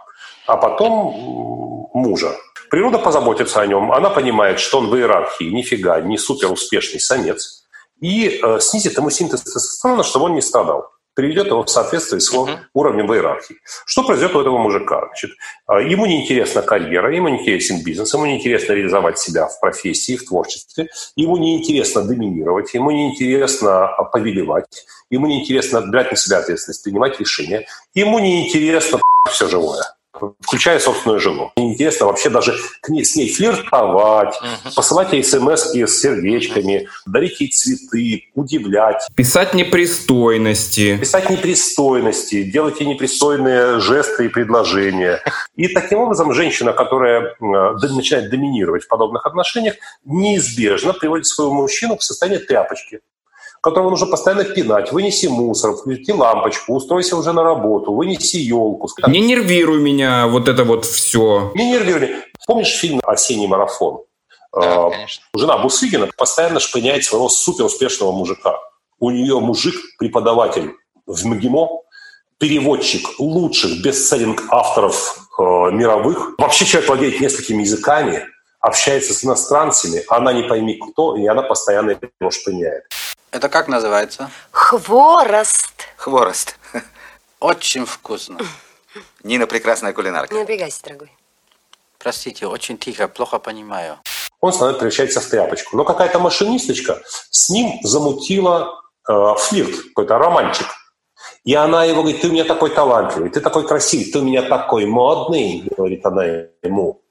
а 0.47 0.57
потом 0.57 1.91
мужа. 1.93 2.35
Природа 2.75 2.99
позаботится 2.99 3.61
о 3.61 3.67
нем, 3.69 3.93
она 3.93 4.11
понимает, 4.11 4.59
что 4.59 4.79
он 4.79 4.91
в 4.91 4.97
иерархии 4.97 5.45
нифига 5.45 6.01
не 6.01 6.19
супер 6.19 6.51
успешный 6.51 6.99
самец, 6.99 7.63
и 8.01 8.41
э, 8.43 8.59
снизит 8.59 8.97
ему 8.97 9.11
синтез 9.11 9.43
тестостерона, 9.43 10.03
чтобы 10.03 10.25
он 10.25 10.35
не 10.35 10.43
страдал 10.43 10.91
приведет 11.15 11.47
его 11.47 11.63
в 11.63 11.71
соответствие 11.71 12.21
с 12.21 12.33
его 12.33 12.49
uh-huh. 12.49 12.59
уровнем 12.73 13.07
в 13.07 13.15
иерархии. 13.15 13.59
Что 13.87 14.03
произойдет 14.03 14.35
у 14.35 14.41
этого 14.41 14.59
мужика? 14.59 15.07
Значит, 15.07 15.31
э, 15.69 15.89
ему 15.89 16.07
не 16.07 16.23
интересна 16.23 16.63
карьера, 16.63 17.15
ему 17.15 17.29
не 17.29 17.43
интересен 17.43 17.85
бизнес, 17.85 18.13
ему 18.13 18.27
не 18.27 18.39
интересно 18.39 18.73
реализовать 18.73 19.21
себя 19.21 19.47
в 19.47 19.61
профессии, 19.61 20.17
в 20.17 20.27
творчестве, 20.27 20.89
ему 21.15 21.37
не 21.37 21.57
интересно 21.57 22.03
доминировать, 22.03 22.75
ему 22.75 22.91
не 22.91 23.13
интересно 23.13 23.87
повелевать, 24.13 24.85
ему 25.11 25.29
не 25.29 25.43
интересно 25.43 25.81
брать 25.81 26.11
на 26.11 26.17
себя 26.17 26.39
ответственность, 26.39 26.83
принимать 26.83 27.21
решения, 27.21 27.69
ему 27.95 28.19
не 28.19 28.49
интересно 28.49 29.01
все 29.31 29.49
живое 29.49 29.94
включая 30.41 30.79
собственную 30.79 31.21
жену. 31.21 31.53
Мне 31.57 31.73
интересно 31.73 32.07
вообще 32.07 32.31
даже 32.31 32.55
к 32.81 32.89
ней, 32.89 33.05
с 33.05 33.17
ней 33.17 33.33
флиртовать, 33.33 34.37
угу. 34.37 34.75
посылать 34.75 35.13
ей 35.13 35.25
смс 35.25 35.75
с 35.75 36.01
сердечками, 36.01 36.89
дарить 37.07 37.41
ей 37.41 37.51
цветы, 37.51 38.25
удивлять. 38.35 39.07
Писать 39.15 39.55
непристойности. 39.55 40.97
Писать 40.99 41.31
непристойности, 41.31 42.43
делать 42.43 42.81
ей 42.81 42.87
непристойные 42.87 43.81
жесты 43.81 44.27
и 44.27 44.29
предложения. 44.29 45.23
И 45.57 45.69
таким 45.69 46.01
образом 46.01 46.33
женщина, 46.33 46.73
которая 46.73 47.35
начинает 47.41 48.31
доминировать 48.31 48.85
в 48.85 48.89
подобных 48.89 49.27
отношениях, 49.27 49.75
неизбежно 50.05 50.93
приводит 50.93 51.27
своего 51.27 51.53
мужчину 51.55 51.97
в 51.97 52.05
состояние 52.05 52.41
тряпочки 52.41 53.01
которого 53.65 53.89
нужно 53.89 54.07
постоянно 54.07 54.45
пинать. 54.45 54.93
Вынеси 54.93 55.27
мусор, 55.27 55.73
включи 55.73 56.13
лампочку, 56.13 56.75
устройся 56.75 57.17
уже 57.17 57.33
на 57.33 57.43
работу, 57.43 57.95
вынеси 57.95 58.37
елку. 58.37 58.91
Не 59.07 59.21
нервируй 59.21 59.81
меня, 59.81 60.27
вот 60.27 60.49
это 60.49 60.65
вот 60.65 60.85
все. 60.85 61.51
Не 61.55 61.71
нервируй. 61.71 62.11
Помнишь 62.47 62.75
фильм 62.75 63.01
«Осенний 63.03 63.47
марафон»? 63.47 64.03
Да, 64.53 64.91
конечно. 64.91 65.25
Жена 65.35 65.57
Бусыгина 65.57 66.11
постоянно 66.15 66.61
шпыняет 66.61 67.05
своего 67.05 67.31
суперуспешного 67.31 68.13
мужика. 68.13 68.59
У 69.01 69.11
нее 69.11 69.41
мужик, 69.41 69.75
преподаватель 69.99 70.73
в 71.07 71.27
МГИМО, 71.27 71.69
переводчик 72.37 73.19
лучших 73.19 73.83
бестселлинг 73.83 74.43
авторов 74.51 75.17
э, 75.39 75.43
мировых. 75.43 76.35
Вообще 76.37 76.67
человек 76.67 76.91
владеет 76.91 77.21
несколькими 77.21 77.63
языками, 77.63 78.27
общается 78.61 79.15
с 79.15 79.25
иностранцами, 79.25 80.03
она 80.09 80.35
не 80.35 80.43
пойми 80.43 80.79
кто, 80.79 81.17
и 81.17 81.27
она 81.27 81.41
постоянно 81.43 81.99
его 82.21 82.31
шпыняет. 82.31 82.85
Это 83.35 83.49
как 83.49 83.67
называется? 83.67 84.31
Хворост. 84.53 85.89
Хворост. 85.97 86.57
Очень 87.41 87.85
вкусно. 87.85 88.39
Нина 89.25 89.49
прекрасная 89.49 89.93
кулинарка. 89.93 90.33
Не 90.33 90.43
напрягайся, 90.43 90.85
дорогой. 90.85 91.11
Простите, 91.99 92.47
очень 92.47 92.79
тихо, 92.79 93.09
плохо 93.09 93.41
понимаю. 93.41 93.99
Он 94.41 94.53
становится 94.53 94.79
превращается 94.79 95.21
в 95.21 95.27
тряпочку. 95.27 95.77
Но 95.77 95.85
какая-то 95.85 96.21
машинисточка 96.21 97.03
с 97.31 97.51
ним 97.51 97.81
замутила 97.83 98.81
э, 99.09 99.35
флирт, 99.39 99.83
какой-то 99.89 100.19
романчик. 100.19 100.67
И 101.43 101.55
она 101.55 101.85
его 101.87 102.03
говорит, 102.03 102.21
ты 102.21 102.29
у 102.29 102.33
меня 102.33 102.45
такой 102.45 102.71
талантливый, 102.71 103.31
ты 103.31 103.41
такой 103.41 103.67
красивый, 103.67 104.13
ты 104.13 104.19
у 104.21 104.23
меня 104.23 104.43
такой 104.43 104.87
модный, 104.87 105.65
говорит 105.77 106.07
она 106.07 106.25
ему. 106.63 107.03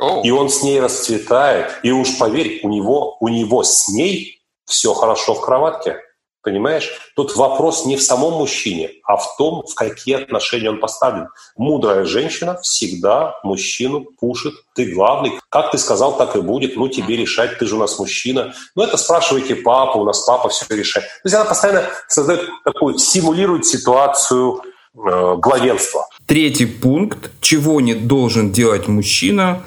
Oh. 0.00 0.22
И 0.22 0.30
он 0.30 0.50
с 0.50 0.62
ней 0.62 0.78
расцветает. 0.78 1.80
И 1.82 1.90
уж 1.90 2.16
поверь, 2.16 2.60
у 2.62 2.68
него, 2.68 3.16
у 3.18 3.28
него 3.28 3.64
с 3.64 3.88
ней 3.88 4.43
все 4.66 4.94
хорошо 4.94 5.34
в 5.34 5.40
кроватке. 5.40 6.00
Понимаешь? 6.44 6.90
Тут 7.16 7.36
вопрос 7.36 7.86
не 7.86 7.96
в 7.96 8.02
самом 8.02 8.34
мужчине, 8.34 8.90
а 9.04 9.16
в 9.16 9.34
том, 9.38 9.64
в 9.66 9.74
какие 9.74 10.16
отношения 10.16 10.68
он 10.68 10.78
поставлен. 10.78 11.28
Мудрая 11.56 12.04
женщина 12.04 12.58
всегда 12.60 13.34
мужчину 13.42 14.04
пушит. 14.20 14.52
Ты 14.74 14.92
главный. 14.92 15.32
Как 15.48 15.70
ты 15.70 15.78
сказал, 15.78 16.18
так 16.18 16.36
и 16.36 16.42
будет. 16.42 16.76
Ну, 16.76 16.88
тебе 16.88 17.16
решать, 17.16 17.58
ты 17.58 17.64
же 17.64 17.76
у 17.76 17.78
нас 17.78 17.98
мужчина. 17.98 18.52
Ну, 18.76 18.82
это 18.82 18.98
спрашивайте 18.98 19.56
папу, 19.56 20.00
у 20.00 20.04
нас 20.04 20.20
папа 20.20 20.50
все 20.50 20.66
решает. 20.68 21.06
То 21.06 21.28
есть 21.28 21.34
она 21.34 21.46
постоянно 21.46 21.84
создает 22.08 22.46
такую, 22.62 22.98
симулирует 22.98 23.64
ситуацию 23.64 24.60
э, 24.94 25.36
главенства. 25.38 26.06
Третий 26.26 26.66
пункт. 26.66 27.30
Чего 27.40 27.80
не 27.80 27.94
должен 27.94 28.52
делать 28.52 28.86
мужчина, 28.86 29.62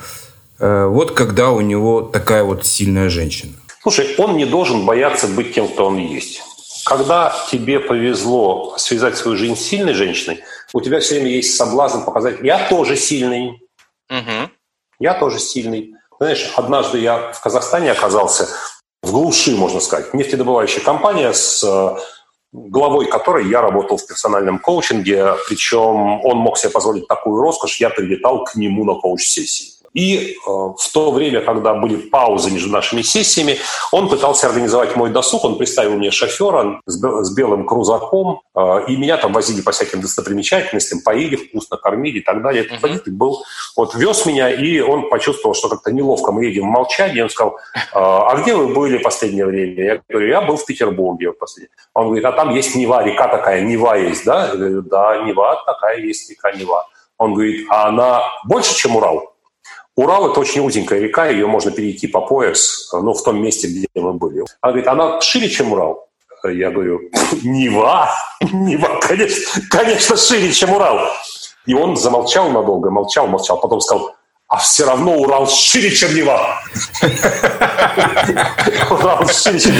э, 0.60 0.86
вот 0.86 1.14
когда 1.14 1.50
у 1.50 1.62
него 1.62 2.02
такая 2.02 2.44
вот 2.44 2.68
сильная 2.68 3.10
женщина? 3.10 3.54
Слушай, 3.82 4.16
он 4.18 4.38
не 4.38 4.46
должен 4.46 4.86
бояться 4.86 5.28
быть 5.28 5.54
тем, 5.54 5.68
кто 5.68 5.88
он 5.88 5.98
есть. 5.98 6.42
Когда 6.86 7.36
тебе 7.52 7.80
повезло 7.80 8.76
связать 8.78 9.18
свою 9.18 9.38
жизнь 9.38 9.56
с 9.56 9.62
сильной 9.62 9.94
женщиной, 9.94 10.44
у 10.74 10.82
тебя 10.82 11.00
все 11.00 11.16
время 11.16 11.32
есть 11.32 11.56
соблазн 11.56 12.04
показать, 12.04 12.42
я 12.42 12.68
тоже 12.70 12.96
сильный. 12.96 13.62
Угу. 14.10 14.50
Я 15.00 15.14
тоже 15.14 15.40
сильный. 15.40 15.94
Знаешь, 16.20 16.52
однажды 16.56 17.00
я 17.00 17.32
в 17.32 17.42
Казахстане 17.42 17.92
оказался, 17.92 18.48
в 19.04 19.12
глуши, 19.12 19.56
можно 19.56 19.80
сказать, 19.80 20.14
нефтедобывающая 20.14 20.82
компания 20.82 21.32
с 21.34 21.64
э, 21.64 22.00
главой 22.52 23.08
которой 23.08 23.48
я 23.48 23.62
работал 23.62 23.98
в 23.98 24.08
персональном 24.08 24.60
коучинге, 24.60 25.36
причем 25.48 26.26
он 26.26 26.38
мог 26.38 26.58
себе 26.58 26.72
позволить 26.72 27.08
такую 27.08 27.42
роскошь, 27.42 27.80
я 27.80 27.90
прилетал 27.90 28.44
к 28.44 28.56
нему 28.56 28.84
на 28.86 28.96
коуч-сессии. 28.96 29.74
И 29.98 30.36
э, 30.36 30.36
в 30.46 30.94
то 30.94 31.12
время, 31.12 31.42
когда 31.42 31.74
были 31.74 31.96
паузы 31.96 32.52
между 32.52 32.72
нашими 32.72 33.02
сессиями, 33.02 33.58
он 33.92 34.10
пытался 34.10 34.46
организовать 34.46 34.96
мой 34.96 35.10
досуг. 35.10 35.44
Он 35.44 35.58
представил 35.58 35.94
мне 35.94 36.12
шофера 36.12 36.82
с, 36.86 37.34
белым 37.36 37.66
крузаком, 37.66 38.42
э, 38.56 38.86
и 38.90 38.96
меня 38.96 39.18
там 39.18 39.34
возили 39.34 39.62
по 39.62 39.72
всяким 39.72 40.02
достопримечательностям, 40.02 41.02
поили 41.02 41.36
вкусно, 41.36 41.78
кормили 41.78 42.20
и 42.20 42.22
так 42.22 42.44
далее. 42.44 42.66
Этот 42.66 42.80
водитель 42.80 43.12
был, 43.12 43.44
вот 43.76 43.96
вез 43.96 44.28
меня, 44.28 44.52
и 44.52 44.80
он 44.82 45.10
почувствовал, 45.10 45.56
что 45.56 45.68
как-то 45.68 45.92
неловко 45.92 46.32
мы 46.32 46.46
едем 46.46 46.68
в 46.68 46.72
молчании. 46.72 47.22
Он 47.22 47.32
сказал, 47.32 47.58
э, 47.76 47.80
а 47.94 48.36
где 48.36 48.54
вы 48.54 48.68
были 48.68 49.00
в 49.00 49.02
последнее 49.02 49.48
время? 49.48 49.84
Я 49.84 50.02
говорю, 50.08 50.30
я 50.30 50.42
был 50.42 50.58
в 50.58 50.66
Петербурге. 50.68 51.32
В 51.32 51.40
последнее. 51.40 51.72
Он 51.96 52.06
говорит, 52.06 52.26
а 52.26 52.34
там 52.34 52.54
есть 52.54 52.76
Нева, 52.76 53.04
река 53.04 53.28
такая, 53.30 53.62
Нева 53.62 53.96
есть, 53.96 54.26
да? 54.26 54.50
Я 54.50 54.56
говорю, 54.56 54.82
да, 54.84 55.24
Нева 55.24 55.64
такая 55.66 55.98
есть, 55.98 56.30
река 56.30 56.52
Нева. 56.52 56.86
Он 57.18 57.34
говорит, 57.34 57.66
а 57.72 57.88
она 57.88 58.22
больше, 58.46 58.76
чем 58.76 58.96
Урал? 58.96 59.37
Урал– 59.98 60.30
это 60.32 60.40
очень 60.40 60.62
узенькая 60.62 61.00
река, 61.00 61.28
ее 61.28 61.48
можно 61.48 61.72
перейти 61.72 62.08
по 62.08 62.22
пояс, 62.22 62.90
ну, 62.94 63.14
в 63.14 63.24
том 63.24 63.42
месте, 63.42 63.68
где 63.68 63.88
мы 63.96 64.14
были. 64.14 64.46
Она 64.62 64.72
говорит, 64.72 64.88
она 64.88 65.22
шире, 65.22 65.50
чем 65.50 65.74
Урал? 65.74 66.08
Я 66.44 66.70
говорю, 66.70 67.02
Нева? 67.44 68.12
Нева, 68.54 69.00
конечно, 69.02 69.62
конечно, 69.72 70.16
шире, 70.16 70.52
чем 70.52 70.74
Урал. 70.74 71.00
И 71.66 71.74
он 71.74 71.98
замолчал 71.98 72.52
надолго, 72.52 72.92
молчал, 72.92 73.28
молчал, 73.28 73.60
потом 73.60 73.82
сказал, 73.82 74.14
а 74.50 74.58
все 74.58 74.86
равно 74.86 75.18
Урал 75.18 75.46
шире, 75.48 75.92
чем 75.92 76.16
Нева. 76.16 76.60
Урал 78.90 79.28
шире, 79.28 79.60
чем 79.60 79.74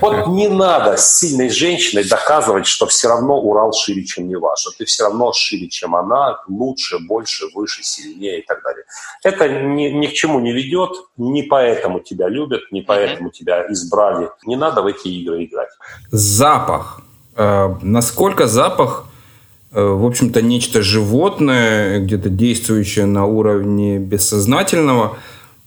Вот 0.00 0.28
не 0.28 0.46
надо 0.48 0.96
с 0.96 1.18
сильной 1.18 1.50
женщиной 1.50 2.04
доказывать, 2.04 2.66
что 2.66 2.86
все 2.86 3.08
равно 3.08 3.40
Урал 3.40 3.72
шире, 3.72 4.04
чем 4.04 4.28
Нева, 4.28 4.54
что 4.56 4.70
ты 4.70 4.84
все 4.84 5.04
равно 5.04 5.32
шире, 5.32 5.68
чем 5.68 5.96
она, 5.96 6.38
лучше, 6.46 7.00
больше, 7.00 7.46
выше, 7.54 7.82
сильнее 7.82 8.38
и 8.40 8.46
так 8.46 8.62
далее. 8.62 8.84
Это 9.24 9.48
ни, 9.48 9.88
ни 9.88 10.06
к 10.06 10.12
чему 10.12 10.38
не 10.38 10.52
ведет, 10.52 10.92
не 11.16 11.42
поэтому 11.42 11.98
тебя 11.98 12.28
любят, 12.28 12.60
не 12.70 12.82
поэтому 12.82 13.30
тебя 13.30 13.66
избрали. 13.68 14.30
Не 14.46 14.54
надо 14.54 14.82
в 14.82 14.86
эти 14.86 15.08
игры 15.08 15.44
играть. 15.44 15.70
Запах. 16.12 17.00
Э, 17.34 17.74
насколько 17.82 18.46
запах 18.46 19.06
в 19.80 20.06
общем-то, 20.06 20.42
нечто 20.42 20.82
животное, 20.82 22.00
где-то 22.00 22.28
действующее 22.28 23.06
на 23.06 23.24
уровне 23.26 23.98
бессознательного, 23.98 25.18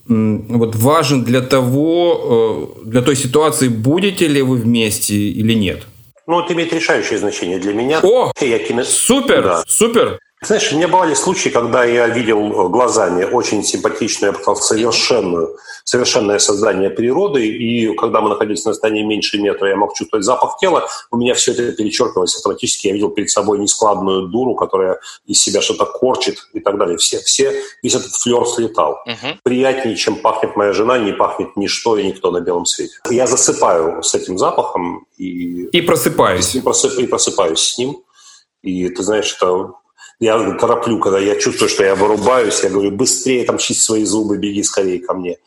вот 0.07 0.75
важен 0.75 1.23
для 1.23 1.41
того, 1.41 2.75
э, 2.83 2.89
для 2.89 3.01
той 3.01 3.15
ситуации, 3.15 3.67
будете 3.67 4.27
ли 4.27 4.41
вы 4.41 4.57
вместе 4.57 5.15
или 5.15 5.53
нет. 5.53 5.83
Ну, 6.27 6.39
это 6.39 6.53
имеет 6.53 6.73
решающее 6.73 7.17
значение 7.17 7.59
для 7.59 7.73
меня. 7.73 7.99
О, 8.03 8.31
я 8.39 8.59
кино... 8.59 8.83
супер, 8.83 9.43
да. 9.43 9.63
супер. 9.67 10.19
Знаешь, 10.41 10.71
у 10.71 10.76
меня 10.76 10.88
бывали 10.89 11.13
случаи, 11.13 11.50
когда 11.50 11.86
я 11.86 12.08
видел 12.08 12.39
э, 12.39 12.69
глазами 12.69 13.24
очень 13.24 13.63
симпатичную, 13.63 14.32
я 14.32 14.38
бы 14.38 14.43
сказал, 14.43 14.62
совершенную, 14.62 15.58
совершенное 15.86 16.39
создание 16.39 16.89
природы, 16.89 17.48
и 17.48 17.95
когда 17.95 18.19
мы 18.19 18.30
находились 18.30 18.65
на 18.65 18.71
расстоянии 18.71 19.04
меньше 19.04 19.39
метра, 19.39 19.69
я 19.69 19.78
мог 19.78 19.95
чувствовать 19.95 20.26
запах 20.26 20.58
тела, 20.60 20.88
у 21.10 21.17
меня 21.17 21.36
все 21.36 21.54
это 21.54 21.71
перечеркивалось 21.71 22.36
автоматически, 22.36 22.88
я 22.88 22.93
видел 22.93 23.10
перед 23.12 23.30
собой 23.30 23.60
нескладную 23.60 24.28
дуру, 24.28 24.56
которая 24.56 25.00
из 25.26 25.41
себя 25.41 25.62
что-то 25.62 25.86
корчит 25.86 26.38
и 26.54 26.60
так 26.60 26.78
далее. 26.78 26.98
Все, 26.98 27.19
все, 27.19 27.54
весь 27.82 27.95
этот 27.95 28.12
флер 28.12 28.45
слетал. 28.45 29.00
Угу. 29.06 29.39
Приятнее, 29.43 29.95
чем 29.95 30.17
пахнет 30.17 30.58
моя 30.58 30.74
жена, 30.74 30.98
не 30.98 31.13
пахнет 31.13 31.56
ничто 31.56 31.98
и 31.98 32.06
никто 32.06 32.30
на 32.30 32.41
белом 32.41 32.65
свете. 32.65 32.95
Я 33.10 33.26
засыпаю 33.26 34.04
с 34.04 34.13
этим 34.13 34.38
запахом 34.38 35.08
и... 35.17 35.65
И 35.67 35.82
просыпаюсь. 35.82 36.56
И, 36.56 36.62
просып, 36.62 37.00
и 37.00 37.08
просыпаюсь 37.08 37.60
с 37.60 37.78
ним. 37.78 38.04
И 38.62 38.89
ты 38.89 39.02
знаешь, 39.02 39.34
это 39.34 39.74
я 40.19 40.58
тороплю, 40.58 40.99
когда 40.99 41.19
я 41.19 41.36
чувствую, 41.36 41.69
что 41.69 41.84
я 41.84 41.95
вырубаюсь, 41.95 42.63
я 42.63 42.69
говорю, 42.69 42.91
быстрее 42.91 43.45
там 43.45 43.58
чисть 43.58 43.84
свои 43.84 44.06
зубы, 44.06 44.38
беги 44.38 44.63
скорее 44.63 44.99
ко 44.99 45.13
мне. 45.13 45.38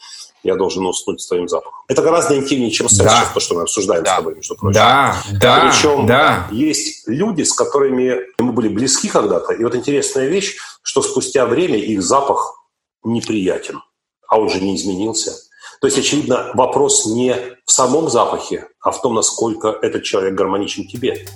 Я 0.44 0.54
должен 0.54 0.86
уснуть 0.86 1.20
с 1.20 1.26
твоим 1.26 1.48
запахом. 1.48 1.82
Это 1.88 2.00
гораздо 2.00 2.36
интимнее, 2.36 2.70
чем 2.70 2.88
секс, 2.88 3.10
да. 3.10 3.28
то, 3.34 3.40
что 3.40 3.56
мы 3.56 3.62
обсуждаем 3.62 4.04
да. 4.04 4.12
с 4.12 4.16
тобой, 4.16 4.36
между 4.36 4.54
прочим. 4.54 4.74
Да, 4.74 5.16
да, 5.40 5.68
Причем 5.68 6.06
да. 6.06 6.46
есть 6.52 7.08
люди, 7.08 7.42
с 7.42 7.52
которыми 7.52 8.20
мы 8.38 8.52
были 8.52 8.68
близки 8.68 9.08
когда-то, 9.08 9.52
и 9.52 9.64
вот 9.64 9.74
интересная 9.74 10.28
вещь, 10.28 10.56
что 10.82 11.02
спустя 11.02 11.44
время 11.46 11.76
их 11.76 12.02
запах 12.02 12.64
неприятен, 13.02 13.82
а 14.28 14.38
он 14.38 14.48
же 14.48 14.60
не 14.60 14.76
изменился. 14.76 15.32
То 15.80 15.86
есть, 15.86 15.98
очевидно, 15.98 16.50
вопрос 16.54 17.06
не 17.06 17.36
в 17.64 17.70
самом 17.70 18.08
запахе, 18.08 18.68
а 18.80 18.90
в 18.90 19.00
том, 19.00 19.14
насколько 19.14 19.68
этот 19.68 20.02
человек 20.02 20.34
гармоничен 20.34 20.86
тебе. 20.86 21.26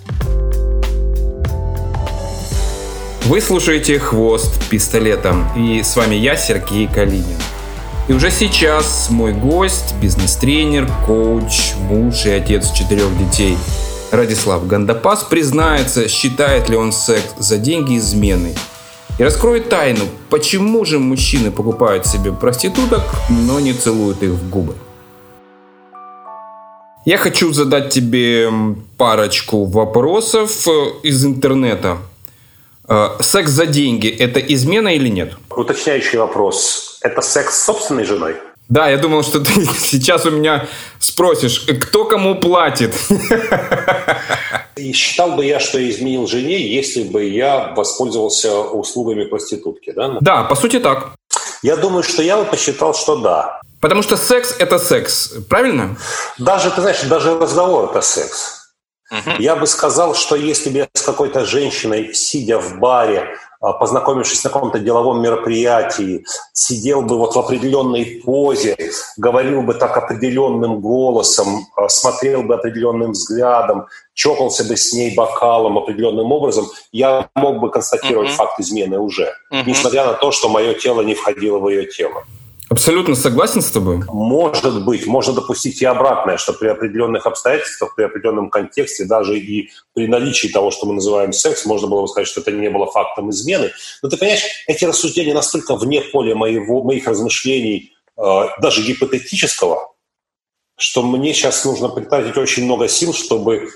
Вы 3.33 3.41
слушаете 3.41 3.99
«Хвост 3.99 4.69
пистолетом» 4.69 5.47
и 5.57 5.83
с 5.83 5.97
вами 5.97 6.17
я, 6.17 6.37
Сергей 6.37 6.87
Калинин. 6.87 7.39
И 8.07 8.13
уже 8.13 8.31
сейчас 8.31 9.09
мой 9.09 9.33
гость, 9.33 9.95
бизнес-тренер, 10.03 10.87
коуч, 11.07 11.73
муж 11.89 12.27
и 12.27 12.31
отец 12.31 12.71
четырех 12.73 13.09
детей 13.17 13.57
Радислав 14.11 14.67
Гандапас 14.67 15.23
признается, 15.23 16.11
считает 16.11 16.69
ли 16.69 16.77
он 16.77 16.93
секс 16.93 17.35
за 17.39 17.57
деньги 17.57 17.97
изменой. 17.97 18.55
И 19.19 19.25
раскроет 19.25 19.71
тайну, 19.71 20.05
почему 20.29 20.85
же 20.85 20.99
мужчины 20.99 21.51
покупают 21.51 22.05
себе 22.05 22.35
проституток, 22.35 23.01
но 23.31 23.61
не 23.61 23.73
целуют 23.73 24.23
их 24.23 24.33
в 24.33 24.51
губы. 24.51 24.75
Я 27.07 27.17
хочу 27.17 27.51
задать 27.55 27.89
тебе 27.89 28.51
парочку 28.99 29.65
вопросов 29.65 30.69
э, 30.69 30.73
из 31.03 31.25
интернета. 31.25 31.97
Э, 32.93 33.17
секс 33.21 33.51
за 33.51 33.65
деньги– 33.65 34.09
это 34.19 34.39
измена 34.39 34.95
или 34.95 35.09
нет? 35.09 35.33
Уточняющий 35.49 36.19
вопрос. 36.19 36.99
Это 37.01 37.23
секс 37.23 37.59
с 37.59 37.65
собственной 37.65 38.05
женой? 38.05 38.37
Да, 38.69 38.91
я 38.91 38.99
думал, 38.99 39.23
что 39.23 39.41
ты 39.41 39.65
сейчас 39.79 40.27
у 40.27 40.31
меня 40.31 40.67
спросишь, 40.99 41.67
кто 41.81 42.05
кому 42.05 42.35
платит. 42.35 42.95
И 44.77 44.93
считал 44.93 45.33
бы 45.33 45.47
я, 45.47 45.59
что 45.59 45.79
я 45.79 45.89
изменил 45.89 46.27
жене, 46.27 46.61
если 46.61 47.05
бы 47.05 47.25
я 47.25 47.73
воспользовался 47.75 48.61
услугами 48.61 49.25
проститутки, 49.25 49.93
да? 49.93 50.19
Да, 50.21 50.45
по 50.45 50.55
сути 50.55 50.79
так. 50.79 51.15
Я 51.63 51.77
думаю, 51.77 52.03
что 52.03 52.23
я 52.23 52.37
бы 52.37 52.45
посчитал, 52.45 52.95
что 52.95 53.17
да. 53.17 53.61
Потому 53.81 54.03
что 54.03 54.17
секс– 54.17 54.55
это 54.59 54.79
секс, 54.79 55.33
правильно? 55.49 55.97
Даже, 56.39 56.71
ты 56.71 56.83
знаешь, 56.83 57.01
даже 57.03 57.39
разговор– 57.39 57.91
это 57.91 58.03
секс. 58.03 58.62
Я 59.39 59.57
бы 59.57 59.67
сказал, 59.67 60.15
что 60.15 60.37
если 60.37 60.71
бы 60.71 60.79
я 60.79 60.89
с 60.95 61.03
какой-то 61.03 61.45
женщиной, 61.45 62.15
сидя 62.15 62.59
в 62.59 62.79
баре, 62.79 63.37
а, 63.61 63.75
познакомившись 63.75 64.43
на 64.43 64.51
каком-то 64.51 64.81
деловом 64.81 65.23
мероприятии, 65.23 66.25
сидел 66.53 67.03
бы 67.03 67.17
вот 67.17 67.37
в 67.37 67.39
определенной 67.39 68.21
позе, 68.25 68.77
говорил 69.17 69.63
бы 69.63 69.75
так 69.75 69.97
определенным 69.97 70.81
голосом, 70.81 71.69
а, 71.77 71.89
смотрел 71.89 72.43
бы 72.43 72.55
определенным 72.55 73.13
взглядом, 73.13 73.87
чокался 74.15 74.65
бы 74.65 74.77
с 74.77 74.93
ней 74.93 75.15
бокалом 75.15 75.79
определенным 75.79 76.33
образом, 76.33 76.67
я 76.91 77.29
мог 77.37 77.61
бы 77.61 77.71
констатировать 77.71 78.31
uh-huh. 78.31 78.37
факт 78.37 78.59
измены 78.59 78.99
уже, 78.99 79.33
uh-huh. 79.53 79.63
несмотря 79.65 80.07
на 80.07 80.15
то, 80.15 80.33
что 80.33 80.49
мое 80.49 80.75
тело 80.75 81.03
не 81.03 81.15
входило 81.15 81.59
в 81.59 81.69
ее 81.69 81.87
тело. 81.87 82.25
Абсолютно 82.69 83.15
согласен 83.15 83.61
с 83.61 83.71
тобой. 83.71 84.03
Может 84.09 84.85
быть, 84.85 85.07
можно 85.07 85.35
допустить 85.35 85.83
и 85.83 85.85
обратное, 85.85 86.39
что 86.39 86.53
при 86.53 86.69
определенных 86.69 87.27
обстоятельствах, 87.27 87.95
при 87.95 88.05
определенном 88.05 88.49
контексте, 88.49 89.05
даже 89.05 89.39
и 89.39 89.71
при 89.95 90.07
наличии 90.07 90.49
того, 90.49 90.71
что 90.71 90.87
мы 90.87 90.95
называем 90.95 91.33
секс, 91.33 91.67
можно 91.67 91.89
было 91.89 92.03
бы 92.03 92.09
сказать, 92.09 92.29
что 92.29 92.41
это 92.41 92.51
не 92.53 92.71
было 92.71 92.91
фактом 92.91 93.31
измены. 93.31 93.73
Но 94.03 94.09
ты 94.09 94.17
понимаешь, 94.17 94.45
эти 94.67 94.85
рассуждения 94.85 95.35
настолько 95.35 95.77
вне 95.77 96.01
поля 96.01 96.35
моего, 96.35 96.83
моих 96.83 97.07
размышлений, 97.07 97.93
э, 98.17 98.23
даже 98.61 98.83
гипотетического, 98.83 99.93
что 100.79 101.03
мне 101.03 101.35
сейчас 101.35 101.65
нужно 101.65 101.89
потратить 101.89 102.37
очень 102.37 102.65
много 102.65 102.89
сил, 102.89 103.13
чтобы 103.13 103.71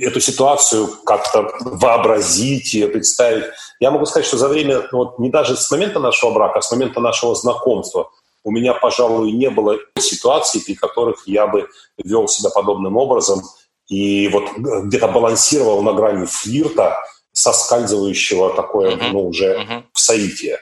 эту 0.00 0.20
ситуацию 0.20 0.88
как-то 1.04 1.52
вообразить 1.60 2.74
и 2.74 2.86
представить. 2.86 3.44
Я 3.80 3.90
могу 3.90 4.06
сказать, 4.06 4.26
что 4.26 4.36
за 4.36 4.48
время, 4.48 4.82
ну 4.92 4.98
вот 4.98 5.18
не 5.18 5.30
даже 5.30 5.56
с 5.56 5.70
момента 5.70 5.98
нашего 5.98 6.30
брака, 6.30 6.58
а 6.58 6.62
с 6.62 6.70
момента 6.70 7.00
нашего 7.00 7.34
знакомства, 7.34 8.10
у 8.44 8.50
меня, 8.50 8.74
пожалуй, 8.74 9.32
не 9.32 9.50
было 9.50 9.78
ситуаций, 9.98 10.60
при 10.64 10.74
которых 10.74 11.26
я 11.26 11.46
бы 11.46 11.68
вел 12.02 12.28
себя 12.28 12.50
подобным 12.50 12.96
образом 12.96 13.42
и 13.88 14.28
вот 14.28 14.44
где-то 14.56 15.08
балансировал 15.08 15.82
на 15.82 15.92
грани 15.92 16.26
флирта, 16.26 16.96
соскальзывающего 17.32 18.54
такое, 18.54 18.96
uh-huh. 18.96 19.10
ну, 19.12 19.28
уже 19.28 19.58
uh-huh. 19.58 19.82
в 19.92 20.00
соитие. 20.00 20.58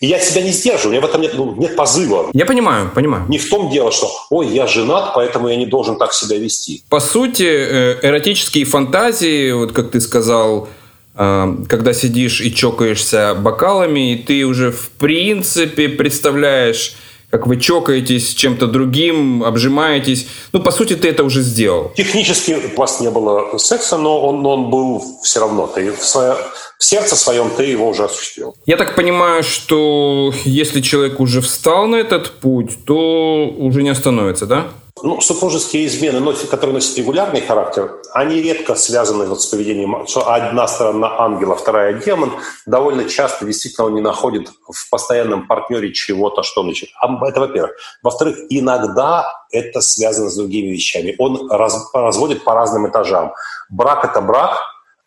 И 0.00 0.06
я 0.06 0.18
себя 0.18 0.42
не 0.42 0.52
сдерживаю, 0.52 0.88
у 0.88 0.92
меня 0.92 1.06
в 1.06 1.08
этом 1.08 1.20
нет, 1.20 1.34
ну, 1.34 1.54
нет 1.56 1.76
позыва. 1.76 2.30
Я 2.32 2.46
понимаю, 2.46 2.90
понимаю. 2.94 3.24
Не 3.28 3.38
в 3.38 3.48
том 3.48 3.70
дело, 3.70 3.90
что 3.90 4.10
«Ой, 4.30 4.48
я 4.48 4.66
женат, 4.66 5.12
поэтому 5.14 5.48
я 5.48 5.56
не 5.56 5.66
должен 5.66 5.96
так 5.96 6.12
себя 6.12 6.38
вести». 6.38 6.82
По 6.88 7.00
сути, 7.00 7.44
э, 7.44 7.98
эротические 8.02 8.64
фантазии, 8.64 9.52
вот 9.52 9.72
как 9.72 9.90
ты 9.90 10.00
сказал, 10.00 10.68
э, 11.14 11.56
когда 11.68 11.92
сидишь 11.92 12.40
и 12.40 12.54
чокаешься 12.54 13.34
бокалами, 13.34 14.12
и 14.12 14.16
ты 14.16 14.44
уже 14.44 14.70
в 14.70 14.90
принципе 14.90 15.88
представляешь 15.88 16.96
как 17.30 17.46
вы 17.46 17.58
чокаетесь 17.58 18.30
с 18.30 18.34
чем-то 18.34 18.66
другим, 18.66 19.42
обжимаетесь. 19.42 20.28
Ну, 20.52 20.62
по 20.62 20.70
сути, 20.70 20.94
ты 20.94 21.08
это 21.08 21.24
уже 21.24 21.42
сделал. 21.42 21.92
Технически 21.96 22.56
у 22.74 22.78
вас 22.78 23.00
не 23.00 23.10
было 23.10 23.58
секса, 23.58 23.98
но 23.98 24.20
он, 24.20 24.46
он 24.46 24.70
был 24.70 25.02
все 25.22 25.40
равно. 25.40 25.66
Ты 25.66 25.92
в, 25.92 26.04
свое, 26.04 26.36
в 26.78 26.84
сердце 26.84 27.16
своем 27.16 27.50
ты 27.50 27.64
его 27.64 27.88
уже 27.88 28.04
осуществил. 28.04 28.54
Я 28.66 28.76
так 28.76 28.94
понимаю, 28.94 29.42
что 29.42 30.32
если 30.44 30.80
человек 30.80 31.20
уже 31.20 31.40
встал 31.40 31.86
на 31.86 31.96
этот 31.96 32.32
путь, 32.32 32.84
то 32.84 33.48
уже 33.58 33.82
не 33.82 33.90
остановится, 33.90 34.46
да? 34.46 34.66
Ну, 35.02 35.20
супружеские 35.20 35.86
измены, 35.86 36.34
которые 36.50 36.72
носят 36.72 36.96
регулярный 36.96 37.42
характер, 37.42 38.00
они 38.14 38.40
редко 38.40 38.74
связаны 38.74 39.26
вот 39.26 39.42
с 39.42 39.46
поведением, 39.46 40.06
что 40.06 40.32
одна 40.32 40.66
сторона 40.66 41.18
ангела, 41.18 41.54
вторая 41.54 41.92
демон. 41.92 42.32
Довольно 42.64 43.06
часто 43.06 43.44
действительно 43.44 43.88
он 43.88 43.94
не 43.94 44.00
находит 44.00 44.50
в 44.66 44.88
постоянном 44.88 45.46
партнере 45.46 45.92
чего-то, 45.92 46.42
что 46.42 46.62
он 46.62 46.70
ищет. 46.70 46.88
Это 47.02 47.40
во-первых. 47.40 47.72
Во-вторых, 48.02 48.38
иногда 48.48 49.30
это 49.50 49.82
связано 49.82 50.30
с 50.30 50.36
другими 50.36 50.68
вещами. 50.68 51.14
Он 51.18 51.50
раз, 51.50 51.90
разводит 51.92 52.42
по 52.42 52.54
разным 52.54 52.88
этажам. 52.88 53.34
Брак– 53.68 54.04
это 54.10 54.22
брак, 54.22 54.58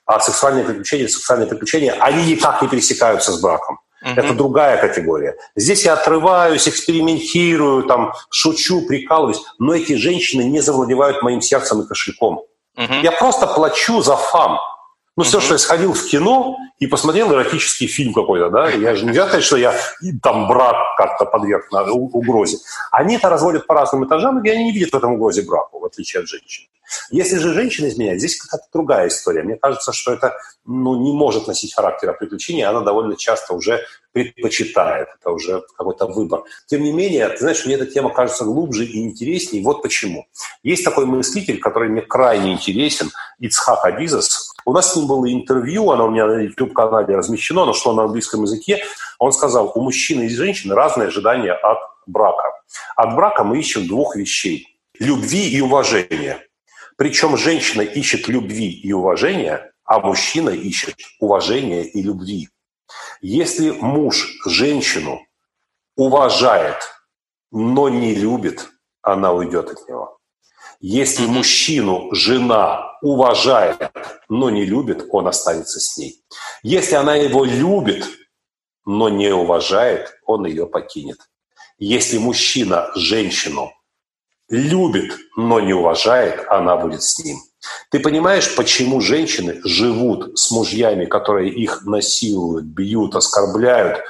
а 0.09 0.19
сексуальные 0.19 0.65
приключения– 0.65 1.07
сексуальные 1.07 1.47
приключения, 1.47 1.95
они 1.99 2.25
никак 2.25 2.63
не 2.63 2.67
пересекаются 2.67 3.31
с 3.31 3.39
браком. 3.39 3.79
Угу. 4.01 4.11
Это 4.15 4.33
другая 4.33 4.81
категория. 4.81 5.35
Здесь 5.55 5.85
я 5.85 5.93
отрываюсь, 5.93 6.67
экспериментирую, 6.67 7.83
там, 7.83 8.13
шучу, 8.31 8.87
прикалываюсь, 8.87 9.41
но 9.59 9.75
эти 9.75 9.93
женщины 9.93 10.43
не 10.43 10.61
завладевают 10.61 11.21
моим 11.21 11.41
сердцем 11.41 11.81
и 11.81 11.87
кошельком. 11.87 12.41
Угу. 12.75 12.93
Я 13.03 13.11
просто 13.11 13.45
плачу 13.45 14.01
за 14.01 14.15
фам. 14.15 14.57
Ну, 15.19 15.25
все, 15.25 15.41
что 15.41 15.55
я 15.55 15.57
сходил 15.57 15.91
в 15.91 16.05
кино 16.05 16.55
и 16.79 16.87
посмотрел 16.87 17.33
эротический 17.33 17.87
фильм 17.87 18.13
какой-то, 18.13 18.49
да, 18.49 18.69
я 18.69 18.95
же 18.95 19.05
нельзя 19.05 19.27
сказать, 19.27 19.43
что 19.43 19.57
я 19.57 19.75
там 20.23 20.47
брак 20.47 20.77
как-то 20.97 21.25
подверг 21.25 21.69
на 21.73 21.83
угрозе. 21.91 22.59
Они 22.89 23.17
это 23.17 23.27
разводят 23.27 23.67
по 23.67 23.73
разным 23.73 24.07
этажам, 24.07 24.41
и 24.41 24.49
они 24.49 24.63
не 24.63 24.71
видят 24.71 24.93
в 24.93 24.95
этом 24.95 25.15
угрозе 25.15 25.41
браку, 25.41 25.79
в 25.79 25.83
отличие 25.83 26.21
от 26.21 26.29
женщин. 26.29 26.69
Если 27.11 27.37
же 27.37 27.53
женщина 27.53 27.87
изменяет, 27.89 28.19
здесь 28.19 28.37
какая-то 28.37 28.67
другая 28.71 29.09
история. 29.09 29.43
Мне 29.43 29.57
кажется, 29.57 29.91
что 29.91 30.13
это 30.13 30.37
ну, 30.65 30.95
не 31.01 31.11
может 31.11 31.47
носить 31.47 31.75
характера 31.75 32.13
приключения, 32.13 32.69
она 32.69 32.79
довольно 32.79 33.17
часто 33.17 33.53
уже 33.53 33.83
предпочитает, 34.11 35.09
это 35.19 35.31
уже 35.31 35.63
какой-то 35.77 36.07
выбор. 36.07 36.43
Тем 36.67 36.81
не 36.81 36.91
менее, 36.91 37.27
ты 37.29 37.39
знаешь, 37.39 37.65
мне 37.65 37.75
эта 37.75 37.85
тема 37.85 38.09
кажется 38.09 38.43
глубже 38.43 38.85
и 38.85 39.03
интереснее, 39.03 39.63
вот 39.63 39.81
почему. 39.81 40.25
Есть 40.63 40.83
такой 40.83 41.05
мыслитель, 41.05 41.59
который 41.59 41.89
мне 41.89 42.01
крайне 42.01 42.53
интересен, 42.53 43.11
Ицхак 43.39 43.85
Абизас, 43.85 44.38
у 44.65 44.73
нас 44.73 44.93
с 44.93 44.95
ним 44.95 45.07
было 45.07 45.31
интервью, 45.31 45.91
оно 45.91 46.07
у 46.07 46.11
меня 46.11 46.27
на 46.27 46.41
YouTube-канале 46.41 47.15
размещено, 47.15 47.63
оно 47.63 47.73
шло 47.73 47.93
на 47.93 48.03
английском 48.03 48.43
языке. 48.43 48.83
Он 49.17 49.31
сказал, 49.31 49.71
у 49.75 49.81
мужчины 49.81 50.23
и 50.23 50.29
женщины 50.29 50.75
разные 50.75 51.07
ожидания 51.07 51.53
от 51.53 51.79
брака. 52.07 52.51
От 52.95 53.15
брака 53.15 53.43
мы 53.43 53.59
ищем 53.59 53.87
двух 53.87 54.15
вещей– 54.15 54.79
любви 54.99 55.49
и 55.49 55.61
уважения. 55.61 56.45
Причем 56.97 57.37
женщина 57.37 57.81
ищет 57.81 58.27
любви 58.27 58.69
и 58.71 58.91
уважения, 58.91 59.71
а 59.85 59.99
мужчина 59.99 60.49
ищет 60.49 60.95
уважения 61.19 61.83
и 61.83 62.01
любви. 62.01 62.49
Если 63.21 63.71
муж 63.71 64.27
женщину 64.45 65.21
уважает, 65.95 66.77
но 67.51 67.89
не 67.89 68.15
любит, 68.15 68.69
она 69.01 69.33
уйдет 69.33 69.69
от 69.69 69.87
него. 69.87 70.19
Если 70.79 71.25
мужчину 71.25 72.13
жена 72.13 72.88
уважает, 73.01 73.77
но 74.29 74.49
не 74.49 74.65
любит, 74.65 75.05
он 75.11 75.27
останется 75.27 75.79
с 75.79 75.97
ней. 75.97 76.21
Если 76.63 76.95
она 76.95 77.15
его 77.15 77.45
любит, 77.45 78.05
но 78.85 79.09
не 79.09 79.33
уважает, 79.33 80.13
он 80.25 80.45
ее 80.45 80.67
покинет. 80.67 81.17
Если 81.77 82.17
мужчина 82.17 82.89
женщину 82.95 83.71
любит, 84.49 85.15
но 85.37 85.59
не 85.59 85.73
уважает, 85.73 86.45
она 86.49 86.75
будет 86.75 87.03
с 87.03 87.19
ним. 87.19 87.37
Ты 87.91 87.99
понимаешь, 87.99 88.55
почему 88.55 89.01
женщины 89.01 89.61
живут 89.63 90.37
с 90.37 90.51
мужьями, 90.51 91.05
которые 91.05 91.53
их 91.53 91.83
насилуют, 91.85 92.65
бьют, 92.65 93.15
оскорбляют– 93.15 94.01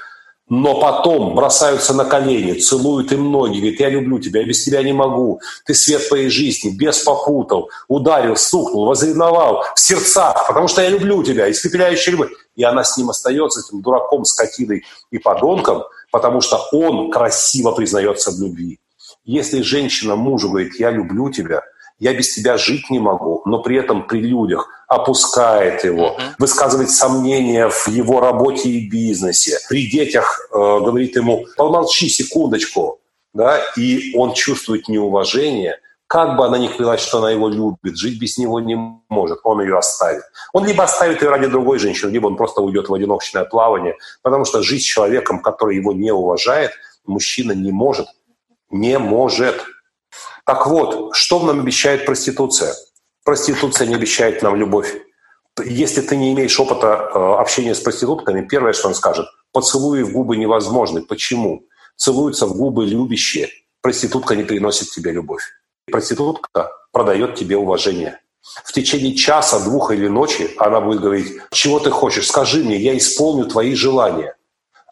но 0.49 0.79
потом 0.79 1.35
бросаются 1.35 1.93
на 1.93 2.05
колени, 2.05 2.59
целуют 2.59 3.11
им 3.11 3.31
ноги, 3.31 3.59
говорят, 3.59 3.79
я 3.79 3.89
люблю 3.89 4.19
тебя, 4.19 4.41
я 4.41 4.47
без 4.47 4.63
тебя 4.63 4.81
не 4.81 4.93
могу, 4.93 5.39
ты 5.65 5.75
свет 5.75 6.09
моей 6.09 6.29
жизни, 6.29 6.71
без 6.71 6.99
попутал, 6.99 7.69
ударил, 7.87 8.35
стукнул, 8.35 8.85
возревновал 8.85 9.63
в 9.75 9.79
сердцах, 9.79 10.47
потому 10.47 10.67
что 10.67 10.81
я 10.81 10.89
люблю 10.89 11.23
тебя, 11.23 11.49
испепеляющая 11.49 12.13
любовь. 12.13 12.31
И 12.55 12.63
она 12.63 12.83
с 12.83 12.97
ним 12.97 13.09
остается, 13.11 13.61
этим 13.61 13.81
дураком, 13.81 14.25
скотиной 14.25 14.83
и 15.11 15.19
подонком, 15.19 15.83
потому 16.11 16.41
что 16.41 16.59
он 16.71 17.11
красиво 17.11 17.71
признается 17.71 18.31
в 18.31 18.41
любви. 18.41 18.79
Если 19.23 19.61
женщина 19.61 20.15
мужу 20.15 20.49
говорит, 20.49 20.79
я 20.79 20.89
люблю 20.89 21.29
тебя– 21.29 21.61
я 21.99 22.13
без 22.13 22.33
тебя 22.33 22.57
жить 22.57 22.89
не 22.89 22.99
могу, 22.99 23.41
но 23.45 23.61
при 23.61 23.77
этом 23.77 24.07
при 24.07 24.21
людях 24.21 24.67
опускает 24.87 25.83
его, 25.83 26.17
uh-huh. 26.17 26.35
высказывает 26.39 26.89
сомнения 26.89 27.69
в 27.69 27.87
его 27.87 28.19
работе 28.19 28.69
и 28.69 28.89
бизнесе. 28.89 29.59
При 29.69 29.89
детях 29.89 30.49
э, 30.51 30.55
говорит 30.55 31.15
ему, 31.15 31.45
помолчи 31.57 32.09
секундочку, 32.09 32.99
да, 33.33 33.61
и 33.77 34.13
он 34.15 34.33
чувствует 34.33 34.87
неуважение, 34.87 35.77
как 36.07 36.37
бы 36.37 36.45
она 36.45 36.57
ни 36.57 36.67
клялась, 36.67 37.01
что 37.01 37.19
она 37.19 37.29
его 37.29 37.49
любит, 37.49 37.95
жить 37.95 38.19
без 38.19 38.39
него 38.39 38.59
не 38.59 38.75
может, 39.09 39.41
он 39.43 39.61
ее 39.61 39.77
оставит. 39.77 40.23
Он 40.53 40.65
либо 40.65 40.83
оставит 40.83 41.21
ее 41.21 41.29
ради 41.29 41.45
другой 41.45 41.77
женщины, 41.77 42.09
либо 42.09 42.25
он 42.25 42.35
просто 42.35 42.61
уйдет 42.61 42.89
в 42.89 42.93
одиночное 42.95 43.43
плавание, 43.43 43.95
потому 44.23 44.43
что 44.45 44.63
жить 44.63 44.81
с 44.81 44.85
человеком, 44.85 45.39
который 45.39 45.75
его 45.75 45.93
не 45.93 46.11
уважает, 46.11 46.71
мужчина 47.05 47.51
не 47.51 47.71
может. 47.71 48.07
Не 48.71 48.97
может. 48.97 49.63
Так 50.49 50.65
вот, 50.65 51.15
что 51.15 51.43
нам 51.43 51.59
обещает 51.59 52.07
проституция? 52.07 52.73
Проституция 53.23 53.85
не 53.85 53.93
обещает 53.93 54.41
нам 54.41 54.55
любовь. 54.55 54.95
Если 55.63 56.01
ты 56.01 56.15
не 56.15 56.33
имеешь 56.33 56.59
опыта 56.59 56.87
э, 56.87 57.19
общения 57.39 57.75
с 57.75 57.79
проститутками, 57.79 58.47
первое, 58.47 58.73
что 58.73 58.87
он 58.87 58.95
скажет, 58.95 59.27
поцелуи 59.51 60.01
в 60.01 60.11
губы 60.11 60.37
невозможны. 60.37 61.03
Почему? 61.03 61.67
Целуются 61.97 62.47
в 62.47 62.57
губы 62.57 62.87
любящие. 62.87 63.49
Проститутка 63.81 64.35
не 64.35 64.43
приносит 64.43 64.89
тебе 64.89 65.11
любовь. 65.11 65.43
Проститутка 65.85 66.71
продает 66.91 67.35
тебе 67.35 67.55
уважение. 67.55 68.19
В 68.41 68.73
течение 68.73 69.13
часа, 69.13 69.59
двух 69.59 69.91
или 69.91 70.07
ночи 70.07 70.49
она 70.57 70.81
будет 70.81 70.99
говорить, 70.99 71.31
чего 71.51 71.79
ты 71.79 71.91
хочешь, 71.91 72.27
скажи 72.27 72.63
мне, 72.63 72.77
я 72.77 72.97
исполню 72.97 73.45
твои 73.45 73.75
желания. 73.75 74.35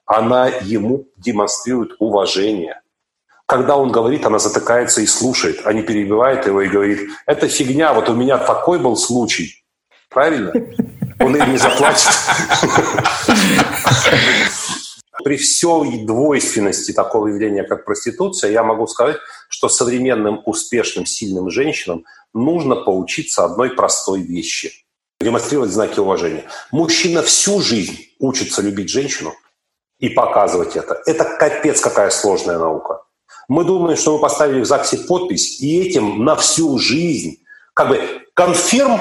Она 0.05 0.49
ему 0.49 1.07
демонстрирует 1.17 1.93
уважение– 1.97 2.79
когда 3.47 3.77
он 3.77 3.91
говорит, 3.91 4.25
она 4.25 4.39
затыкается 4.39 5.01
и 5.01 5.05
слушает, 5.05 5.61
а 5.63 5.71
не 5.71 5.81
перебивает 5.81 6.45
его 6.45 6.61
и 6.61 6.67
говорит, 6.67 7.09
это 7.25 7.47
фигня, 7.47 7.93
вот 7.93 8.09
у 8.09 8.13
меня 8.13 8.37
такой 8.37 8.77
был 8.77 8.97
случай. 8.97 9.63
Правильно? 10.09 10.51
Он 11.19 11.35
им 11.35 11.51
не 11.51 11.57
заплатит. 11.57 12.09
При 15.23 15.37
всей 15.37 16.05
двойственности 16.05 16.91
такого 16.91 17.27
явления, 17.27 17.63
как 17.63 17.85
проституция, 17.85 18.51
я 18.51 18.63
могу 18.63 18.85
сказать, 18.85 19.17
что 19.49 19.69
современным, 19.69 20.41
успешным, 20.45 21.05
сильным 21.05 21.49
женщинам 21.49 22.03
нужно 22.33 22.75
поучиться 22.75 23.45
одной 23.45 23.71
простой 23.71 24.21
вещи– 24.21 24.71
демонстрировать 25.21 25.71
знаки 25.71 25.99
уважения. 25.99 26.43
Мужчина 26.71 27.23
всю 27.23 27.61
жизнь 27.61 27.97
учится 28.19 28.61
любить 28.61 28.89
женщину 28.89 29.33
и 29.99 30.09
показывать 30.09 30.75
это. 30.75 31.01
Это 31.05 31.23
капец 31.23 31.81
какая 31.81 32.09
сложная 32.09 32.59
наука. 32.59 33.06
Мы 33.47 33.63
думаем, 33.63 33.97
что 33.97 34.15
мы 34.15 34.19
поставили 34.19 34.61
в 34.61 34.65
ЗАГСе 34.65 34.99
подпись, 35.07 35.61
и 35.61 35.79
этим 35.79 36.23
на 36.25 36.35
всю 36.35 36.77
жизнь, 36.77 37.43
как 37.73 37.89
бы 37.89 38.01
конфирм, 38.33 38.99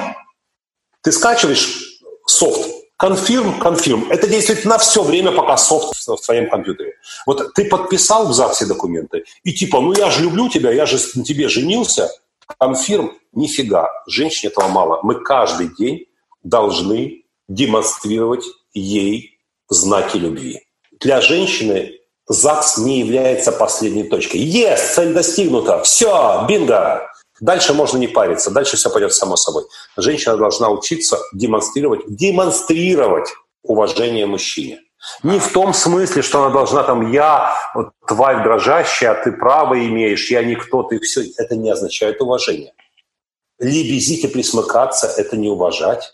ты 1.01 1.11
скачиваешь 1.11 2.01
софт, 2.25 2.77
Конфирм, 2.97 3.59
конфирм. 3.59 4.09
Это 4.09 4.27
действует 4.27 4.65
на 4.65 4.79
все 4.79 5.03
время, 5.03 5.31
пока 5.31 5.55
софт 5.55 5.95
в 6.07 6.25
твоем 6.25 6.49
компьютере. 6.49 6.95
Вот 7.27 7.53
ты 7.53 7.65
подписал 7.69 8.27
в 8.27 8.33
ЗАГСе 8.33 8.65
документы, 8.65 9.23
и 9.43 9.53
типа, 9.53 9.79
ну 9.81 9.93
я 9.93 10.09
же 10.09 10.23
люблю 10.23 10.49
тебя, 10.49 10.71
я 10.71 10.87
же 10.87 10.97
на 11.13 11.23
тебе 11.23 11.47
женился. 11.47 12.09
Конфирм, 12.59 13.15
нифига, 13.33 13.87
женщине 14.07 14.51
этого 14.51 14.67
мало. 14.69 14.99
Мы 15.03 15.21
каждый 15.21 15.67
день 15.75 16.07
должны 16.43 17.23
демонстрировать 17.47 18.45
ей 18.73 19.37
знаки 19.69 20.17
любви. 20.17 20.61
Для 20.99 21.21
женщины 21.21 21.96
ЗАГС 22.27 22.79
не 22.79 22.99
является 22.99 23.51
последней 23.51 24.03
точкой. 24.03 24.37
Есть, 24.37 24.93
цель 24.93 25.13
достигнута, 25.13 25.81
все, 25.83 26.45
бинго. 26.47 27.09
Дальше 27.39 27.73
можно 27.73 27.97
не 27.97 28.07
париться, 28.07 28.51
дальше 28.51 28.77
все 28.77 28.89
пойдет 28.89 29.13
само 29.13 29.35
собой. 29.35 29.63
Женщина 29.95 30.37
должна 30.37 30.69
учиться 30.69 31.19
демонстрировать, 31.33 32.01
демонстрировать 32.07 33.29
уважение 33.63 34.25
мужчине. 34.25 34.81
Не 35.23 35.39
в 35.39 35.53
том 35.53 35.73
смысле, 35.73 36.21
что 36.21 36.43
она 36.43 36.53
должна 36.53 36.83
там, 36.83 37.11
я 37.11 37.55
вот, 37.75 37.91
тварь 38.07 38.43
дрожащая, 38.43 39.11
а 39.11 39.23
ты 39.23 39.31
право 39.31 39.79
имеешь, 39.85 40.31
я 40.31 40.43
никто, 40.43 40.83
ты 40.83 40.99
все. 40.99 41.23
Это 41.37 41.55
не 41.55 41.69
означает 41.69 42.19
уважение. 42.21 42.73
Лебезить 43.59 44.23
и 44.23 44.27
присмыкаться– 44.27 45.07
это 45.17 45.37
не 45.37 45.49
уважать. 45.49 46.13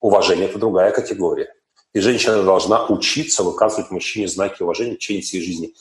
Уважение– 0.00 0.48
это 0.48 0.58
другая 0.58 0.90
категория. 0.90 1.52
И 1.98 2.00
женщина 2.00 2.44
должна 2.44 2.86
учиться 2.86 3.42
выказывать 3.42 3.90
мужчине 3.90 4.28
знаки 4.28 4.62
уважения 4.62 4.94
в 4.94 4.98
течение 4.98 5.20
всей 5.20 5.42
жизни. 5.42 5.74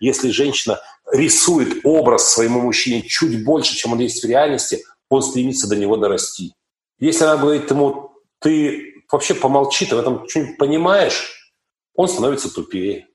Если 0.00 0.30
женщина 0.30 0.80
рисует 1.12 1.84
образ 1.84 2.32
своему 2.32 2.62
мужчине 2.62 3.02
чуть 3.02 3.44
больше, 3.44 3.76
чем 3.76 3.92
он 3.92 3.98
есть 3.98 4.24
в 4.24 4.26
реальности, 4.26 4.82
он 5.10 5.22
стремится 5.22 5.68
до 5.68 5.76
него 5.76 5.98
дорасти. 5.98 6.54
Если 6.98 7.24
она 7.24 7.36
говорит 7.36 7.70
ему, 7.70 8.10
ты 8.38 9.04
вообще 9.12 9.34
помолчи, 9.34 9.84
ты 9.84 9.96
в 9.96 9.98
этом 9.98 10.26
что-нибудь 10.26 10.56
понимаешь, 10.56 11.52
он 11.94 12.08
становится 12.08 12.48
тупее. 12.50 13.08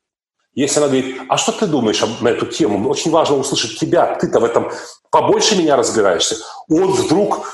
Если 0.53 0.77
она 0.77 0.89
говорит, 0.89 1.19
а 1.27 1.37
что 1.37 1.51
ты 1.51 1.65
думаешь 1.65 2.03
на 2.21 2.27
эту 2.27 2.45
тему? 2.45 2.87
Очень 2.87 3.09
важно 3.09 3.37
услышать 3.37 3.79
тебя, 3.79 4.17
ты-то 4.21 4.39
в 4.39 4.43
этом 4.43 4.71
побольше 5.09 5.55
меня 5.55 5.77
разбираешься. 5.77 6.37
Он 6.69 6.91
вдруг 6.91 7.51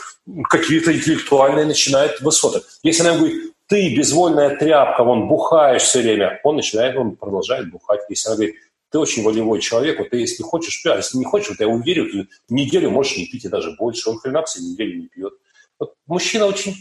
какие-то 0.49 0.93
интеллектуальные 0.93 1.65
начинает 1.65 2.19
высоты. 2.19 2.61
Если 2.83 3.07
она 3.07 3.17
говорит, 3.17 3.53
ты 3.71 3.95
безвольная 3.95 4.57
тряпка, 4.57 5.01
вон 5.01 5.29
бухаешь 5.29 5.83
все 5.83 6.01
время, 6.01 6.41
он 6.43 6.57
начинает, 6.57 6.97
он 6.97 7.15
продолжает 7.15 7.71
бухать. 7.71 8.01
Если 8.09 8.27
она 8.27 8.35
говорит, 8.35 8.55
ты 8.91 8.99
очень 8.99 9.23
волевой 9.23 9.61
человек, 9.61 9.97
вот 9.97 10.09
ты 10.09 10.17
если 10.17 10.43
хочешь, 10.43 10.83
пей, 10.83 10.91
а 10.91 10.97
если 10.97 11.17
не 11.17 11.23
хочешь, 11.23 11.51
вот 11.51 11.59
я 11.61 11.69
уверен, 11.69 12.27
ты 12.49 12.53
неделю 12.53 12.89
можешь 12.89 13.15
не 13.15 13.27
пить 13.27 13.45
и 13.45 13.47
даже 13.47 13.73
больше. 13.79 14.09
Он 14.09 14.17
хрена 14.17 14.43
все 14.43 14.59
неделю 14.59 14.99
не 14.99 15.07
пьет. 15.07 15.31
Вот 15.79 15.93
мужчина 16.05 16.47
очень 16.47 16.75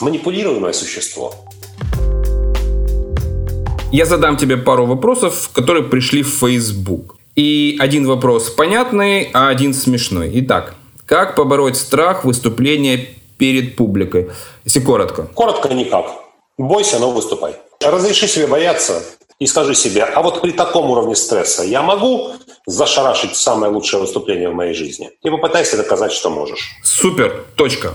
манипулируемое 0.00 0.72
существо. 0.72 1.34
Я 3.90 4.04
задам 4.04 4.36
тебе 4.36 4.56
пару 4.56 4.86
вопросов, 4.86 5.50
которые 5.52 5.82
пришли 5.82 6.22
в 6.22 6.38
Facebook. 6.38 7.16
И 7.34 7.76
один 7.80 8.06
вопрос 8.06 8.50
понятный, 8.50 9.30
а 9.34 9.48
один 9.48 9.74
смешной. 9.74 10.30
Итак, 10.34 10.76
как 11.06 11.34
побороть 11.34 11.76
страх 11.76 12.24
выступления 12.24 13.08
перед 13.40 13.76
публикой? 13.76 14.30
Если 14.64 14.80
коротко. 14.80 15.22
Коротко 15.34 15.68
никак. 15.74 16.06
Бойся, 16.58 16.98
но 16.98 17.10
выступай. 17.10 17.56
Разреши 17.80 18.28
себе 18.28 18.46
бояться, 18.46 19.02
и 19.40 19.46
скажи 19.46 19.74
себе, 19.74 20.02
а 20.02 20.22
вот 20.22 20.42
при 20.42 20.52
таком 20.52 20.90
уровне 20.90 21.16
стресса 21.16 21.62
я 21.62 21.82
могу 21.82 22.32
зашарашить 22.66 23.34
самое 23.34 23.72
лучшее 23.72 24.00
выступление 24.00 24.50
в 24.50 24.54
моей 24.54 24.74
жизни? 24.74 25.10
И 25.22 25.30
попытайся 25.30 25.78
доказать, 25.78 26.12
что 26.12 26.28
можешь. 26.28 26.72
Супер, 26.82 27.44
точка. 27.56 27.94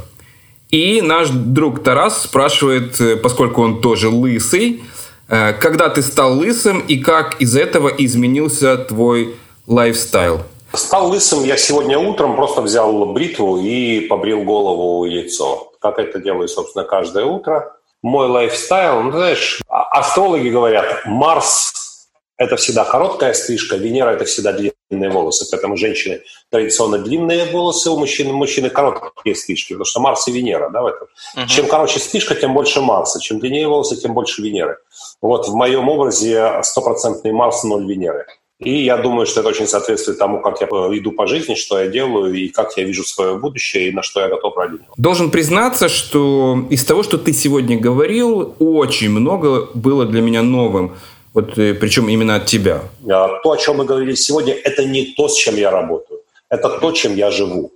И 0.72 1.02
наш 1.02 1.30
друг 1.30 1.84
Тарас 1.84 2.24
спрашивает, 2.24 3.00
э, 3.00 3.16
поскольку 3.16 3.62
он 3.62 3.80
тоже 3.80 4.10
лысый, 4.10 4.84
э, 5.28 5.54
когда 5.54 5.90
ты 5.90 6.02
стал 6.02 6.40
лысым 6.40 6.80
и 6.80 6.98
как 6.98 7.40
из 7.40 7.56
этого 7.56 7.90
изменился 7.90 8.78
твой 8.78 9.36
lifestyle? 9.68 10.42
Стал 10.76 11.10
лысым 11.10 11.44
я 11.44 11.58
сегодня 11.58 11.98
утром, 11.98 12.36
просто 12.36 12.62
взял 12.62 13.06
бритву 13.06 13.58
и 13.58 14.02
побрил 14.02 14.44
голову 14.44 15.06
и 15.06 15.10
лицо. 15.10 15.72
Как 15.80 16.00
это 16.00 16.20
делаю, 16.20 16.48
собственно, 16.48 16.84
каждое 16.84 17.26
утро 17.26 17.76
мой 18.06 18.28
lifestyle, 18.28 19.02
ну, 19.02 19.12
знаешь, 19.12 19.62
а, 19.68 20.00
астрологи 20.00 20.50
говорят, 20.50 21.06
Марс– 21.06 21.74
это 22.38 22.56
всегда 22.56 22.84
короткая 22.84 23.34
стрижка, 23.34 23.78
Венера– 23.78 24.10
это 24.12 24.26
всегда 24.26 24.54
длинные 24.54 25.10
волосы. 25.10 25.48
Поэтому 25.50 25.76
женщины 25.76 26.22
традиционно 26.52 27.00
длинные 27.00 27.46
волосы, 27.46 27.90
у 27.90 27.98
мужчин, 27.98 28.32
мужчины 28.32 28.70
короткие 28.70 29.36
стрижки, 29.36 29.74
потому 29.74 29.86
что 29.86 30.02
Марс 30.02 30.28
и 30.28 30.32
Венера, 30.32 30.70
да, 30.70 30.84
в 30.84 30.86
этом. 30.86 31.08
Uh-huh. 31.36 31.48
Чем 31.48 31.66
короче 31.66 32.00
стрижка, 32.00 32.36
тем 32.36 32.54
больше 32.54 32.80
Марса, 32.80 33.20
чем 33.20 33.40
длиннее 33.40 33.68
волосы, 33.68 33.96
тем 34.00 34.14
больше 34.14 34.44
Венеры. 34.44 34.78
Вот 35.20 35.48
в 35.48 35.56
моем 35.56 35.90
образе 35.90 36.62
стопроцентный 36.62 37.32
Марс, 37.32 37.64
ноль 37.64 37.88
Венеры. 37.88 38.28
И 38.60 38.86
я 38.86 38.98
думаю, 38.98 39.26
что 39.26 39.42
это 39.42 39.50
очень 39.50 39.68
соответствует 39.68 40.18
тому, 40.18 40.40
как 40.40 40.62
я 40.62 40.68
иду 40.68 41.12
по 41.12 41.28
жизни, 41.28 41.56
что 41.56 41.78
я 41.78 41.88
делаю, 41.88 42.34
и 42.34 42.48
как 42.48 42.78
я 42.78 42.86
вижу 42.86 43.04
свое 43.04 43.38
будущее, 43.38 43.90
и 43.90 43.92
на 43.92 44.02
что 44.02 44.22
я 44.22 44.30
готов 44.30 44.56
ради 44.56 44.74
него. 44.74 44.94
Должен 44.98 45.30
признаться, 45.30 45.90
что 45.90 46.66
из 46.70 46.86
того, 46.86 47.04
что 47.04 47.18
ты 47.18 47.34
сегодня 47.34 47.78
говорил, 47.78 48.56
очень 48.60 49.10
много 49.10 49.68
было 49.74 50.06
для 50.06 50.22
меня 50.22 50.42
новым. 50.42 50.96
Вот, 51.34 51.58
э, 51.58 51.74
причем 51.74 52.08
именно 52.08 52.36
от 52.36 52.46
тебя. 52.46 52.84
А, 53.10 53.40
то, 53.44 53.52
о 53.52 53.58
чем 53.58 53.78
мы 53.78 53.86
говорили 53.86 54.16
сегодня, 54.16 54.54
это 54.54 54.86
не 54.86 55.14
то, 55.18 55.28
с 55.28 55.36
чем 55.36 55.58
я 55.58 55.70
работаю. 55.70 56.22
Это 56.50 56.70
то, 56.70 56.92
чем 56.94 57.18
я 57.18 57.32
живу. 57.32 57.74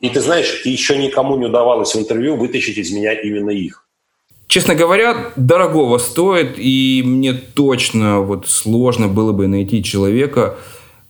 И 0.00 0.08
ты 0.08 0.20
знаешь, 0.20 0.62
еще 0.64 0.96
никому 0.98 1.36
не 1.36 1.46
удавалось 1.46 1.94
в 1.94 1.98
интервью 2.00 2.36
вытащить 2.36 2.78
из 2.78 2.90
меня 2.90 3.12
именно 3.12 3.50
их 3.50 3.86
честно 4.50 4.74
говоря, 4.74 5.30
дорогого 5.36 5.98
стоит, 5.98 6.58
и 6.58 7.02
мне 7.06 7.32
точно 7.32 8.20
вот 8.20 8.48
сложно 8.48 9.06
было 9.06 9.32
бы 9.32 9.46
найти 9.46 9.82
человека, 9.82 10.56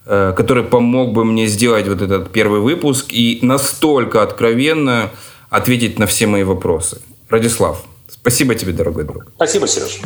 э, 0.07 0.35
который 0.37 0.63
помог 0.63 1.13
бы 1.15 1.25
мне 1.25 1.47
сделать 1.47 1.89
вот 1.89 2.03
этот 2.03 2.31
первый 2.31 2.61
выпуск 2.61 3.07
и 3.13 3.39
настолько 3.43 4.23
откровенно 4.23 5.11
ответить 5.49 5.99
на 5.99 6.07
все 6.07 6.27
мои 6.27 6.45
вопросы. 6.45 7.01
Радислав, 7.31 7.83
спасибо 8.09 8.55
тебе, 8.55 8.73
дорогой 8.73 9.05
друг. 9.05 9.25
Спасибо, 9.37 9.67
Сереж. 9.67 10.01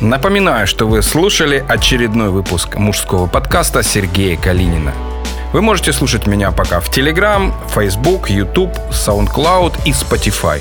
Напоминаю, 0.00 0.66
что 0.68 0.86
вы 0.86 1.02
слушали 1.02 1.64
очередной 1.68 2.28
выпуск 2.28 2.76
мужского 2.76 3.26
подкаста 3.26 3.82
Сергея 3.82 4.36
Калинина– 4.36 4.94
вы 5.54 5.62
можете 5.62 5.92
слушать 5.92 6.26
меня 6.26 6.50
пока 6.50 6.80
в 6.80 6.90
Telegram, 6.90 7.52
Facebook, 7.72 8.28
YouTube, 8.28 8.76
SoundCloud 8.90 9.82
и 9.84 9.92
Spotify. 9.92 10.60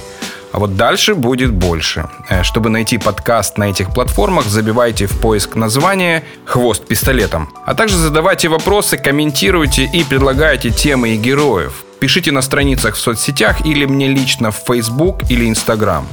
А 0.52 0.60
вот 0.60 0.78
дальше 0.78 1.16
будет 1.16 1.52
больше. 1.52 2.06
Э, 2.30 2.44
чтобы 2.44 2.70
найти 2.70 3.00
подкаст 3.00 3.58
на 3.58 3.72
этих 3.72 3.91
платформах, 3.91 4.46
забивайте 4.46 5.08
в 5.08 5.20
поиск 5.20 5.56
название 5.56 6.24
«Хвост 6.46 6.86
пистолетом». 6.88 7.50
А 7.66 7.74
также 7.74 7.98
задавайте 7.98 8.50
вопросы, 8.50 8.98
комментируйте 8.98 9.89
и 9.91 10.04
предлагайте 10.04 10.70
темы 10.70 11.16
и 11.16 11.18
героев. 11.18 11.84
Пишите 12.00 12.32
на 12.32 12.44
страницах 12.44 12.94
в 12.94 13.00
соцсетях 13.00 13.66
или 13.66 13.86
мне 13.86 14.08
лично 14.08 14.52
в 14.52 14.58
Facebook 14.58 15.24
или 15.32 15.50
Instagram. 15.50 16.06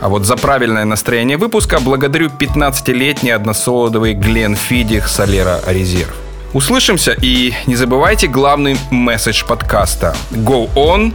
А 0.00 0.08
вот 0.08 0.26
за 0.26 0.36
правильное 0.36 0.84
настроение 0.84 1.36
выпуска 1.36 1.78
благодарю 1.78 2.30
15-летний 2.30 3.30
односолодовый 3.30 4.14
Глен 4.14 4.56
Фидих 4.56 5.06
Солера 5.06 5.60
Резерв. 5.68 6.23
Услышимся 6.54 7.16
и 7.20 7.52
не 7.66 7.74
забывайте 7.74 8.28
главный 8.28 8.76
месседж 8.92 9.44
подкаста. 9.44 10.14
Go 10.30 10.72
on, 10.74 11.12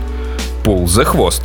pull 0.65 0.83
the 0.83 1.05
хвост. 1.05 1.43